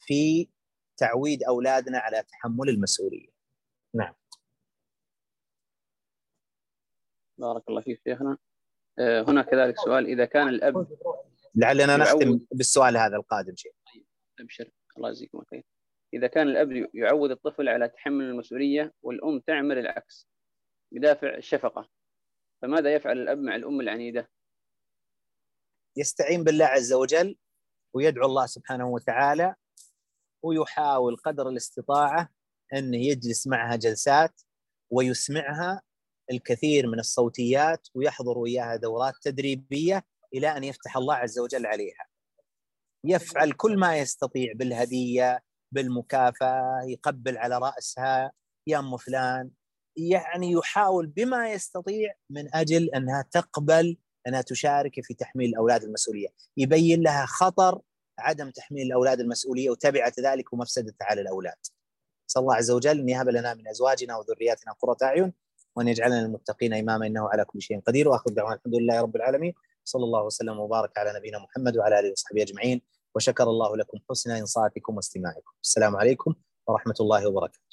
في 0.00 0.48
تعويد 0.96 1.42
أولادنا 1.42 1.98
على 1.98 2.22
تحمل 2.22 2.68
المسؤولية. 2.68 3.28
نعم. 3.94 4.14
بارك 7.38 7.68
الله 7.68 7.82
فيك 7.82 8.00
شيخنا 8.04 8.38
هنا 8.98 9.42
كذلك 9.42 9.78
سؤال 9.78 10.06
إذا 10.06 10.24
كان 10.24 10.48
الأب 10.48 10.86
لعلنا 11.54 11.96
نختم 11.96 12.40
بالسؤال 12.52 12.96
هذا 12.96 13.16
القادم 13.16 13.56
شيء. 13.56 13.72
أبشر. 14.40 14.70
الله 14.96 15.08
يجزيكم 15.08 15.38
الخير 15.38 15.64
إذا 16.14 16.26
كان 16.26 16.48
الأب 16.48 16.88
يعود 16.94 17.30
الطفل 17.30 17.68
على 17.68 17.88
تحمل 17.88 18.24
المسؤولية 18.24 18.92
والأم 19.02 19.40
تعمل 19.40 19.78
العكس 19.78 20.28
بدافع 20.92 21.34
الشفقه 21.34 21.88
فماذا 22.62 22.94
يفعل 22.94 23.18
الأب 23.18 23.38
مع 23.38 23.56
الأم 23.56 23.80
العنيدة؟ 23.80 24.30
يستعين 25.96 26.44
بالله 26.44 26.64
عز 26.64 26.92
وجل 26.92 27.36
ويدعو 27.94 28.26
الله 28.26 28.46
سبحانه 28.46 28.88
وتعالى 28.88 29.54
ويحاول 30.42 31.16
قدر 31.16 31.48
الاستطاعة 31.48 32.28
انه 32.74 32.96
يجلس 32.96 33.46
معها 33.46 33.76
جلسات 33.76 34.42
ويسمعها 34.90 35.82
الكثير 36.30 36.86
من 36.86 36.98
الصوتيات 36.98 37.88
ويحضر 37.94 38.38
وياها 38.38 38.76
دورات 38.76 39.14
تدريبية 39.22 40.04
إلى 40.34 40.56
أن 40.56 40.64
يفتح 40.64 40.96
الله 40.96 41.14
عز 41.14 41.38
وجل 41.38 41.66
عليها. 41.66 42.06
يفعل 43.04 43.52
كل 43.52 43.78
ما 43.78 43.98
يستطيع 43.98 44.52
بالهدية 44.54 45.42
بالمكافأة 45.72 46.82
يقبل 46.86 47.38
على 47.38 47.58
رأسها 47.58 48.32
يا 48.66 48.78
أم 48.78 48.96
فلان 48.96 49.50
يعني 49.96 50.52
يحاول 50.52 51.06
بما 51.06 51.52
يستطيع 51.52 52.14
من 52.30 52.54
أجل 52.54 52.90
أنها 52.90 53.22
تقبل 53.30 53.96
أنها 54.26 54.42
تشارك 54.42 55.00
في 55.04 55.14
تحميل 55.14 55.48
الاولاد 55.48 55.82
المسؤولية، 55.84 56.28
يبين 56.56 57.02
لها 57.02 57.26
خطر 57.26 57.80
عدم 58.18 58.50
تحميل 58.50 58.86
الأولاد 58.86 59.20
المسؤولية 59.20 59.70
وتبعة 59.70 60.12
ذلك 60.20 60.52
ومفسدته 60.52 61.04
على 61.04 61.20
الأولاد. 61.20 61.56
نسأل 62.30 62.42
الله 62.42 62.54
عز 62.54 62.70
وجل 62.70 63.00
أن 63.00 63.08
يهب 63.08 63.28
لنا 63.28 63.54
من 63.54 63.68
أزواجنا 63.68 64.16
وذرياتنا 64.16 64.72
قرة 64.72 64.96
أعين 65.02 65.32
وأن 65.78 65.88
يجعلنا 65.88 66.26
للمتقين 66.26 66.74
إماما 66.74 67.06
إنه 67.06 67.28
على 67.28 67.44
كل 67.44 67.62
شيء 67.62 67.80
قدير. 67.80 68.08
وآخر 68.08 68.30
دعوانا 68.30 68.54
الحمد 68.54 68.74
لله 68.74 69.00
رب 69.00 69.16
العالمين. 69.16 69.54
صلى 69.84 70.04
الله 70.04 70.22
وسلم 70.22 70.58
وبارك 70.58 70.98
على 70.98 71.12
نبينا 71.18 71.38
محمد 71.38 71.76
وعلى 71.76 72.00
آله 72.00 72.10
وصحبه 72.12 72.42
أجمعين. 72.42 72.82
وشكر 73.14 73.44
الله 73.44 73.76
لكم 73.76 73.98
حسن 74.10 74.30
إنصاتكم 74.30 74.96
واستماعكم. 74.96 75.52
السلام 75.62 75.96
عليكم 75.96 76.34
ورحمة 76.66 76.94
الله 77.00 77.28
وبركاته. 77.28 77.67